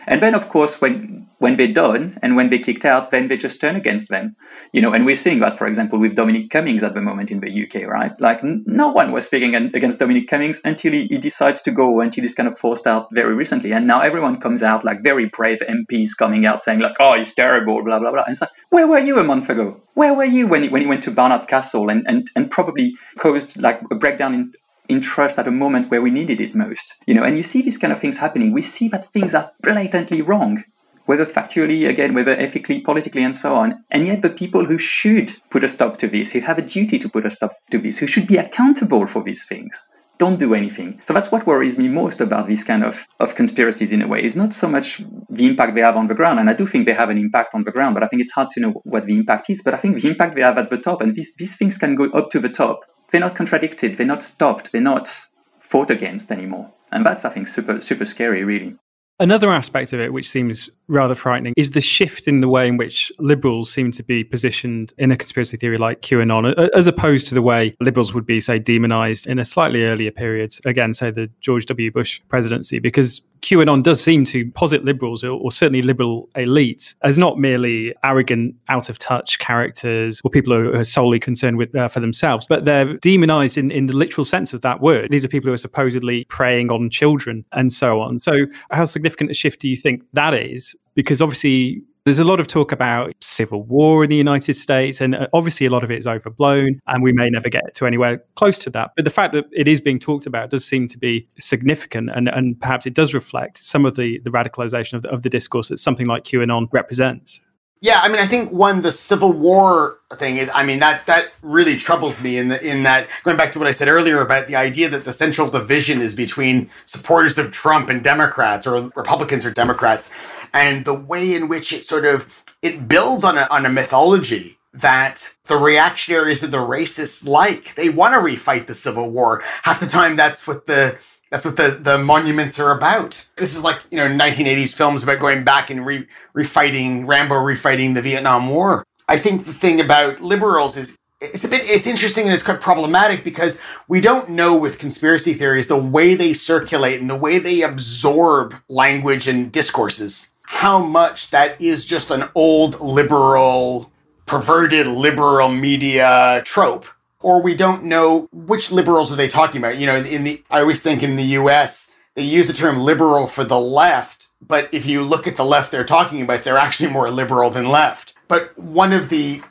And 0.07 0.21
then, 0.21 0.35
of 0.35 0.49
course, 0.49 0.81
when 0.81 1.26
when 1.39 1.57
they're 1.57 1.73
done 1.73 2.19
and 2.23 2.35
when 2.35 2.49
they're 2.49 2.59
kicked 2.59 2.85
out, 2.85 3.11
then 3.11 3.29
they 3.29 3.37
just 3.37 3.61
turn 3.61 3.77
against 3.77 4.09
them. 4.09 4.37
You 4.73 4.81
know, 4.81 4.93
and 4.93 5.05
we're 5.05 5.17
seeing 5.17 5.41
that, 5.41 5.59
for 5.59 5.67
example, 5.67 5.99
with 5.99 6.15
Dominic 6.15 6.51
Cummings 6.51 6.83
at 6.83 6.95
the 6.95 7.01
moment 7.01 7.31
in 7.31 7.41
the 7.41 7.65
UK, 7.65 7.89
right? 7.89 8.19
Like, 8.21 8.43
n- 8.43 8.65
no 8.67 8.91
one 8.91 9.13
was 9.13 9.27
speaking 9.27 9.55
against 9.55 9.99
Dominic 9.99 10.29
Cummings 10.29 10.61
until 10.65 10.93
he, 10.93 11.07
he 11.07 11.19
decides 11.19 11.63
to 11.63 11.71
go, 11.71 12.01
until 12.01 12.23
he's 12.23 12.35
kind 12.35 12.49
of 12.49 12.59
forced 12.59 12.87
out 12.87 13.09
very 13.13 13.35
recently. 13.35 13.73
And 13.73 13.87
now 13.87 14.01
everyone 14.01 14.41
comes 14.41 14.63
out, 14.63 14.85
like 14.85 15.03
very 15.03 15.27
brave 15.27 15.59
MPs 15.69 16.17
coming 16.19 16.47
out 16.47 16.63
saying, 16.63 16.81
like, 16.81 16.97
oh, 16.99 17.17
he's 17.17 17.35
terrible, 17.35 17.83
blah, 17.85 17.99
blah, 17.99 18.13
blah. 18.13 18.23
And 18.23 18.33
it's 18.33 18.41
like, 18.41 18.51
where 18.71 18.87
were 18.87 18.99
you 18.99 19.19
a 19.19 19.25
month 19.25 19.51
ago? 19.51 19.83
Where 19.95 20.15
were 20.15 20.25
you 20.25 20.47
when 20.47 20.63
he, 20.63 20.69
when 20.69 20.83
he 20.83 20.89
went 20.89 21.03
to 21.05 21.11
Barnard 21.11 21.49
Castle 21.49 21.91
and, 21.91 22.05
and, 22.07 22.31
and 22.35 22.51
probably 22.51 22.95
caused 23.19 23.61
like 23.61 23.81
a 23.91 23.95
breakdown 23.95 24.35
in 24.35 24.53
in 24.89 25.01
trust 25.01 25.37
at 25.37 25.49
a 25.49 25.51
moment 25.51 25.91
where 25.91 26.03
we 26.03 26.11
needed 26.11 26.41
it 26.41 26.55
most. 26.55 26.95
You 27.07 27.15
know, 27.15 27.25
and 27.25 27.37
you 27.37 27.43
see 27.43 27.63
these 27.63 27.79
kind 27.79 27.93
of 27.93 28.01
things 28.01 28.19
happening. 28.19 28.53
We 28.53 28.63
see 28.63 28.89
that 28.89 29.05
things 29.07 29.35
are 29.35 29.51
blatantly 29.61 30.23
wrong, 30.23 30.63
whether 31.07 31.25
factually, 31.25 31.89
again, 31.89 32.15
whether 32.15 32.33
ethically, 32.33 32.81
politically, 32.81 33.25
and 33.25 33.35
so 33.35 33.55
on. 33.55 33.85
And 33.91 34.07
yet 34.07 34.23
the 34.23 34.31
people 34.31 34.67
who 34.67 34.79
should 34.79 35.37
put 35.51 35.65
a 35.65 35.69
stop 35.69 35.97
to 35.99 36.09
this, 36.09 36.33
who 36.33 36.41
have 36.41 36.59
a 36.59 36.63
duty 36.63 36.99
to 36.99 37.09
put 37.09 37.27
a 37.27 37.31
stop 37.31 37.53
to 37.71 37.79
this, 37.79 37.99
who 37.99 38.07
should 38.07 38.27
be 38.27 38.37
accountable 38.37 39.07
for 39.07 39.23
these 39.23 39.47
things, 39.47 39.89
don't 40.19 40.39
do 40.39 40.55
anything. 40.55 40.99
So 41.03 41.13
that's 41.13 41.31
what 41.31 41.47
worries 41.47 41.79
me 41.79 41.89
most 41.89 42.21
about 42.21 42.47
these 42.47 42.65
kind 42.65 42.83
of, 42.85 43.07
of 43.21 43.35
conspiracies 43.35 43.93
in 43.93 44.03
a 44.03 44.09
way. 44.09 44.21
It's 44.21 44.37
not 44.37 44.53
so 44.53 44.69
much 44.69 45.03
the 45.29 45.47
impact 45.47 45.75
they 45.75 45.83
have 45.83 45.97
on 45.97 46.07
the 46.07 46.15
ground, 46.15 46.41
and 46.41 46.49
I 46.49 46.55
do 46.55 46.67
think 46.67 46.87
they 46.87 46.95
have 46.95 47.11
an 47.11 47.19
impact 47.19 47.55
on 47.55 47.65
the 47.65 47.73
ground, 47.73 47.95
but 47.95 48.03
I 48.03 48.09
think 48.09 48.21
it's 48.23 48.33
hard 48.33 48.51
to 48.51 48.61
know 48.61 48.81
what 48.85 49.05
the 49.05 49.15
impact 49.15 49.51
is. 49.51 49.63
But 49.63 49.75
I 49.75 49.77
think 49.77 50.01
the 50.01 50.09
impact 50.09 50.35
they 50.35 50.43
have 50.43 50.59
at 50.59 50.71
the 50.71 50.79
top, 50.79 51.03
and 51.03 51.15
these, 51.15 51.33
these 51.35 51.57
things 51.57 51.79
can 51.79 51.95
go 51.95 52.11
up 52.11 52.31
to 52.31 52.41
the 52.41 52.49
top, 52.49 52.81
they're 53.11 53.21
not 53.21 53.37
contradicted, 53.37 53.97
they're 53.97 54.07
not 54.07 54.23
stopped, 54.23 54.73
they're 54.73 54.81
not 54.81 55.27
fought 55.61 55.91
against 55.91 56.33
anymore. 56.33 56.73
And 56.91 57.05
that's, 57.05 57.25
I 57.25 57.31
think, 57.31 57.49
super, 57.49 57.81
super 57.81 58.05
scary, 58.05 58.43
really. 58.43 58.77
Another 59.19 59.51
aspect 59.51 59.95
of 59.95 60.01
it, 60.01 60.13
which 60.13 60.29
seems 60.29 60.69
rather 60.89 61.15
frightening, 61.15 61.55
is 61.57 61.71
the 61.71 61.81
shift 61.81 62.29
in 62.29 62.43
the 62.43 62.49
way 62.49 62.69
in 62.69 62.77
which 62.77 63.11
liberals 63.19 63.73
seem 63.73 63.91
to 63.93 64.03
be 64.03 64.23
positioned 64.23 64.93
in 64.99 65.11
a 65.11 65.17
conspiracy 65.17 65.57
theory 65.57 65.79
like 65.79 66.03
QAnon, 66.03 66.53
as 66.75 66.87
opposed 66.87 67.27
to 67.29 67.35
the 67.35 67.41
way 67.41 67.75
liberals 67.81 68.13
would 68.13 68.27
be, 68.27 68.43
say, 68.43 68.59
demonized 68.59 69.27
in 69.27 69.39
a 69.39 69.45
slightly 69.45 69.85
earlier 69.85 70.11
period, 70.11 70.53
again, 70.67 70.93
say 70.93 71.11
the 71.11 71.31
George 71.41 71.65
W. 71.67 71.91
Bush 71.91 72.21
presidency, 72.29 72.79
because 72.79 73.23
QAnon 73.43 73.83
does 73.83 74.01
seem 74.01 74.25
to 74.27 74.51
posit 74.53 74.85
liberals, 74.85 75.23
or, 75.23 75.33
or 75.33 75.53
certainly 75.53 75.83
liberal 75.83 76.29
elites, 76.37 76.95
as 77.03 77.19
not 77.19 77.39
merely 77.39 77.95
arrogant, 78.05 78.55
out 78.69 78.89
of 78.89 78.99
touch 78.99 79.39
characters 79.39 80.21
or 80.25 80.31
people 80.31 80.53
who 80.53 80.75
are 80.75 80.85
solely 80.85 81.19
concerned 81.19 81.57
with 81.57 81.75
uh, 81.75 81.89
for 81.89 82.01
themselves, 82.01 82.47
but 82.49 82.65
they're 82.65 82.97
demonized 82.99 83.57
in, 83.57 83.71
in 83.71 83.87
the 83.87 83.97
literal 83.97 84.25
sense 84.25 84.53
of 84.53 84.63
that 84.63 84.81
word. 84.81 85.11
These 85.11 85.25
are 85.25 85.29
people 85.29 85.49
who 85.49 85.55
are 85.55 85.59
supposedly 85.59 86.25
preying 86.29 86.71
on 86.71 86.91
children 86.91 87.45
and 87.53 87.73
so 87.73 88.01
on. 88.01 88.21
So, 88.21 88.47
how 88.71 88.85
significant 88.85 89.31
a 89.31 89.35
shift 89.35 89.61
do 89.61 89.69
you 89.69 89.77
think 89.77 90.03
that 90.13 90.35
is? 90.35 90.75
Because 90.95 91.21
obviously, 91.21 91.83
there's 92.07 92.21
a 92.21 92.25
lot 92.25 92.39
of 92.39 92.47
talk 92.47 92.71
about 92.71 93.13
civil 93.21 93.65
war 93.65 94.05
in 94.05 94.11
the 94.11 94.17
United 94.17 94.55
States, 94.55 95.01
and 95.01 95.17
uh, 95.17 95.27
obviously 95.33 95.67
a 95.67 95.71
lot 95.71 95.83
of 95.83 95.91
it 95.91 95.99
is 95.99 96.07
overblown, 96.07 96.81
and 96.87 97.03
we 97.03 97.13
may 97.13 97.29
never 97.29 97.49
get 97.49 97.75
to 97.75 97.85
anywhere 97.85 98.23
close 98.37 98.59
to 98.59 98.71
that. 98.71 98.93
But 98.95 99.05
the 99.05 99.11
fact 99.11 99.33
that 99.33 99.47
it 99.53 99.67
is 99.67 99.81
being 99.81 99.99
talked 99.99 100.25
about 100.25 100.51
does 100.51 100.65
seem 100.65 100.87
to 100.87 100.99
be 100.99 101.27
significant, 101.37 102.11
and, 102.15 102.29
and 102.29 102.59
perhaps 102.61 102.87
it 102.87 102.95
does 102.95 103.13
reflect 103.13 103.59
some 103.59 103.85
of 103.85 103.97
the, 103.97 104.21
the 104.21 104.31
radicalization 104.31 104.93
of 104.93 105.03
the, 105.03 105.11
of 105.11 105.23
the 105.23 105.29
discourse 105.29 105.69
that 105.69 105.79
something 105.79 106.07
like 106.07 106.23
QAnon 106.23 106.69
represents. 106.71 107.41
Yeah, 107.83 108.01
I 108.03 108.09
mean, 108.09 108.19
I 108.19 108.27
think 108.27 108.51
one 108.51 108.83
the 108.83 108.91
Civil 108.91 109.33
War 109.33 110.01
thing 110.15 110.39
is, 110.39 110.51
I 110.55 110.65
mean, 110.65 110.79
that 110.81 111.05
that 111.07 111.33
really 111.43 111.77
troubles 111.77 112.23
me 112.23 112.39
in 112.39 112.49
the 112.49 112.65
in 112.67 112.83
that 112.85 113.09
going 113.23 113.37
back 113.37 113.53
to 113.53 113.59
what 113.59 113.69
I 113.69 113.71
said 113.71 113.89
earlier 113.89 114.21
about 114.23 114.47
the 114.47 114.57
idea 114.57 114.89
that 114.89 115.05
the 115.05 115.13
central 115.13 115.51
division 115.51 116.01
is 116.01 116.15
between 116.15 116.71
supporters 116.87 117.37
of 117.39 117.53
Trump 117.53 117.91
and 117.91 118.03
Democrats 118.03 118.67
or 118.67 118.91
Republicans 118.97 119.45
or 119.45 119.51
Democrats 119.51 120.11
and 120.55 120.85
the 120.85 120.95
way 120.95 121.35
in 121.35 121.49
which 121.49 121.73
it 121.73 121.85
sort 121.85 122.07
of 122.07 122.45
it 122.63 122.89
builds 122.89 123.25
on 123.25 123.37
a, 123.37 123.47
on 123.51 123.67
a 123.67 123.69
mythology 123.69 124.59
that 124.73 125.35
the 125.45 125.57
reactionaries 125.57 126.43
and 126.43 126.53
the 126.53 126.59
racists 126.59 127.27
like. 127.27 127.75
They 127.75 127.89
want 127.91 128.15
to 128.15 128.21
refight 128.21 128.67
the 128.67 128.75
Civil 128.75 129.11
War. 129.11 129.43
Half 129.63 129.81
the 129.81 129.87
time, 129.87 130.17
that's 130.17 130.47
what 130.47 130.67
the 130.67 130.97
that's 131.31 131.45
what 131.45 131.57
the, 131.57 131.79
the 131.81 131.99
monuments 131.99 132.59
are 132.61 132.77
about. 132.77 133.27
This 133.37 133.57
is 133.57 133.65
like, 133.65 133.81
you 133.91 133.97
know, 133.97 134.07
1980s 134.07 134.75
films 134.75 135.03
about 135.03 135.19
going 135.19 135.45
back 135.45 135.71
and 135.71 135.85
re- 135.85 136.07
refighting, 136.37 137.07
Rambo 137.07 137.35
refighting 137.35 137.95
the 137.95 138.03
Vietnam 138.03 138.49
War. 138.49 138.85
I 139.09 139.19
think 139.19 139.45
the 139.45 139.53
thing 139.53 139.81
about 139.81 140.21
liberals 140.21 140.77
is 140.77 140.97
it's 141.21 141.45
a 141.45 141.49
bit 141.49 141.63
it's 141.65 141.87
interesting 141.87 142.25
and 142.27 142.35
it's 142.35 142.43
quite 142.43 142.61
problematic 142.61 143.25
because 143.25 143.59
we 143.89 144.03
don't 144.03 144.29
know 144.29 144.55
with 144.55 144.79
conspiracy 144.79 145.33
theories 145.33 145.67
the 145.67 145.77
way 145.77 146.15
they 146.15 146.35
circulate 146.35 147.01
and 147.01 147.09
the 147.09 147.17
way 147.17 147.39
they 147.39 147.63
absorb 147.63 148.55
language 148.69 149.27
and 149.27 149.51
discourses 149.51 150.35
how 150.47 150.79
much 150.79 151.31
that 151.31 151.61
is 151.61 151.85
just 151.85 152.11
an 152.11 152.29
old 152.35 152.81
liberal, 152.81 153.91
perverted 154.27 154.87
liberal 154.87 155.49
media 155.49 156.41
trope. 156.45 156.87
Or 157.23 157.43
we 157.43 157.55
don't 157.55 157.85
know 157.85 158.29
which 158.33 158.71
liberals 158.71 159.11
are 159.13 159.17
they 159.17 159.29
talking 159.29 159.61
about. 159.61 159.79
You 159.79 159.87
know, 159.87 159.97
in 159.97 160.25
the 160.25 160.43
I 160.51 160.61
always 160.61 160.83
think 160.83 161.03
in 161.03 161.17
the 161.17 161.25
US, 161.41 161.93
they 162.15 162.23
use 162.23 162.47
the 162.47 162.53
term 162.53 162.79
liberal 162.81 163.27
for 163.27 163.45
the 163.45 163.61
left, 163.61 164.29
but 164.41 164.73
if 164.73 164.87
you 164.87 165.03
look 165.03 165.27
at 165.27 165.37
the 165.37 165.45
left 165.45 165.71
they're 165.71 165.85
talking 165.85 166.23
about, 166.23 166.45
they're 166.45 166.59
actually 166.59 166.91
more 166.91 167.11
liberal 167.11 167.51
than 167.51 167.69
left. 167.69 168.15
But 168.29 168.59
one 168.59 168.93
of 168.93 169.09
the 169.09 169.43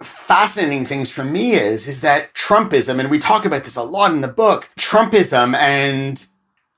fascinating 0.00 0.84
things 0.84 1.10
for 1.10 1.24
me 1.24 1.52
is 1.52 1.86
is 1.86 2.00
that 2.00 2.34
Trumpism, 2.34 2.98
and 2.98 3.10
we 3.10 3.18
talk 3.18 3.44
about 3.44 3.64
this 3.64 3.76
a 3.76 3.82
lot 3.82 4.12
in 4.12 4.20
the 4.20 4.28
book, 4.28 4.70
Trumpism 4.78 5.54
and 5.54 6.26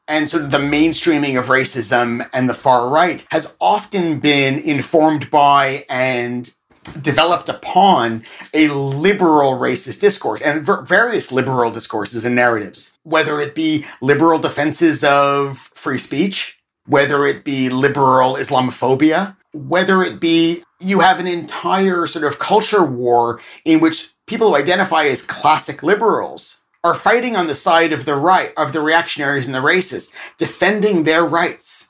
and 0.07 0.29
sort 0.29 0.45
of 0.45 0.51
the 0.51 0.59
mainstreaming 0.59 1.39
of 1.39 1.47
racism 1.47 2.29
and 2.33 2.49
the 2.49 2.55
far 2.55 2.89
right 2.91 3.27
has 3.31 3.57
often 3.61 4.21
been 4.21 4.59
informed 4.59 5.31
by 5.31 5.85
and 5.89 6.55
developed 7.01 7.49
upon 7.49 8.23
a 8.53 8.69
liberal 8.69 9.59
racist 9.59 10.01
discourse 10.01 10.41
and 10.43 10.67
various 10.87 11.33
liberal 11.33 11.71
discourses 11.71 12.25
and 12.25 12.35
narratives, 12.35 12.99
whether 13.03 13.41
it 13.41 13.55
be 13.55 13.85
liberal 14.01 14.39
defenses 14.39 15.03
of 15.05 15.59
free 15.59 15.99
speech, 15.99 16.59
whether 16.87 17.27
it 17.27 17.45
be 17.45 17.69
liberal 17.69 18.35
Islamophobia, 18.35 19.37
whether 19.53 20.03
it 20.03 20.21
be 20.21 20.63
you 20.81 21.01
have 21.01 21.21
an 21.21 21.27
entire 21.27 22.07
sort 22.07 22.25
of 22.25 22.39
culture 22.39 22.85
war 22.85 23.41
in 23.65 23.81
which 23.81 24.11
people 24.27 24.49
who 24.49 24.57
identify 24.57 25.05
as 25.05 25.23
classic 25.23 25.83
liberals 25.83 26.65
are 26.83 26.95
fighting 26.95 27.35
on 27.35 27.47
the 27.47 27.55
side 27.55 27.93
of 27.93 28.05
the 28.05 28.15
right, 28.15 28.53
of 28.57 28.73
the 28.73 28.81
reactionaries 28.81 29.47
and 29.47 29.55
the 29.55 29.61
racists, 29.61 30.15
defending 30.37 31.05
their 31.05 31.25
rights 31.25 31.89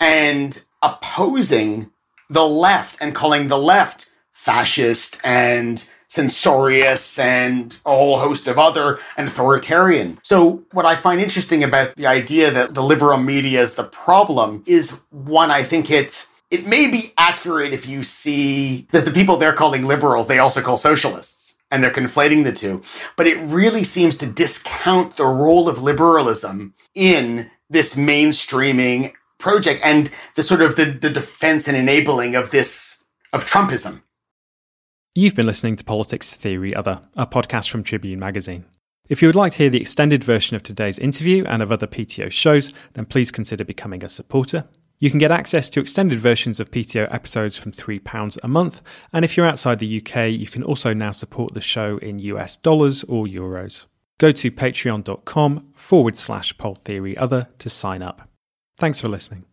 and 0.00 0.64
opposing 0.82 1.90
the 2.30 2.46
left 2.46 2.96
and 3.00 3.14
calling 3.14 3.48
the 3.48 3.58
left 3.58 4.10
fascist 4.42 5.20
and 5.22 5.88
censorious 6.08 7.16
and 7.16 7.78
a 7.86 7.90
whole 7.90 8.18
host 8.18 8.48
of 8.48 8.58
other 8.58 8.98
and 9.16 9.28
authoritarian. 9.28 10.18
So 10.24 10.64
what 10.72 10.84
I 10.84 10.96
find 10.96 11.20
interesting 11.20 11.62
about 11.62 11.94
the 11.94 12.08
idea 12.08 12.50
that 12.50 12.74
the 12.74 12.82
liberal 12.82 13.18
media 13.18 13.62
is 13.62 13.76
the 13.76 13.84
problem 13.84 14.64
is 14.66 15.04
one, 15.10 15.52
I 15.52 15.62
think 15.62 15.90
it 15.90 16.26
it 16.50 16.66
may 16.66 16.88
be 16.88 17.14
accurate 17.16 17.72
if 17.72 17.86
you 17.86 18.02
see 18.02 18.88
that 18.90 19.04
the 19.04 19.12
people 19.12 19.36
they're 19.36 19.54
calling 19.54 19.86
liberals, 19.86 20.26
they 20.26 20.40
also 20.40 20.60
call 20.60 20.76
socialists 20.76 21.62
and 21.70 21.82
they're 21.82 21.90
conflating 21.90 22.42
the 22.42 22.52
two. 22.52 22.82
But 23.16 23.28
it 23.28 23.38
really 23.38 23.84
seems 23.84 24.18
to 24.18 24.26
discount 24.26 25.16
the 25.16 25.24
role 25.24 25.68
of 25.68 25.82
liberalism 25.82 26.74
in 26.94 27.48
this 27.70 27.94
mainstreaming 27.94 29.12
project 29.38 29.80
and 29.84 30.10
the 30.34 30.42
sort 30.42 30.62
of 30.62 30.74
the, 30.74 30.86
the 30.86 31.10
defense 31.10 31.68
and 31.68 31.76
enabling 31.76 32.34
of 32.34 32.50
this 32.50 33.02
of 33.32 33.46
Trumpism. 33.46 34.02
You've 35.14 35.34
been 35.34 35.44
listening 35.44 35.76
to 35.76 35.84
Politics 35.84 36.32
Theory 36.32 36.74
Other, 36.74 37.02
a 37.18 37.26
podcast 37.26 37.68
from 37.68 37.84
Tribune 37.84 38.18
Magazine. 38.18 38.64
If 39.10 39.20
you 39.20 39.28
would 39.28 39.34
like 39.34 39.52
to 39.52 39.58
hear 39.58 39.68
the 39.68 39.80
extended 39.80 40.24
version 40.24 40.56
of 40.56 40.62
today's 40.62 40.98
interview 40.98 41.44
and 41.44 41.60
of 41.60 41.70
other 41.70 41.86
PTO 41.86 42.32
shows, 42.32 42.72
then 42.94 43.04
please 43.04 43.30
consider 43.30 43.62
becoming 43.62 44.02
a 44.02 44.08
supporter. 44.08 44.64
You 45.00 45.10
can 45.10 45.18
get 45.18 45.30
access 45.30 45.68
to 45.68 45.80
extended 45.80 46.18
versions 46.18 46.60
of 46.60 46.70
PTO 46.70 47.12
episodes 47.12 47.58
from 47.58 47.72
£3 47.72 48.38
a 48.42 48.48
month, 48.48 48.80
and 49.12 49.22
if 49.22 49.36
you're 49.36 49.44
outside 49.44 49.80
the 49.80 50.00
UK, 50.00 50.30
you 50.30 50.46
can 50.46 50.62
also 50.62 50.94
now 50.94 51.10
support 51.10 51.52
the 51.52 51.60
show 51.60 51.98
in 51.98 52.18
US 52.18 52.56
dollars 52.56 53.04
or 53.04 53.26
euros. 53.26 53.84
Go 54.16 54.32
to 54.32 54.50
patreon.com 54.50 55.72
forward 55.74 56.16
slash 56.16 56.56
poll 56.56 56.76
theory 56.76 57.18
other 57.18 57.48
to 57.58 57.68
sign 57.68 58.00
up. 58.00 58.30
Thanks 58.78 59.02
for 59.02 59.08
listening. 59.08 59.44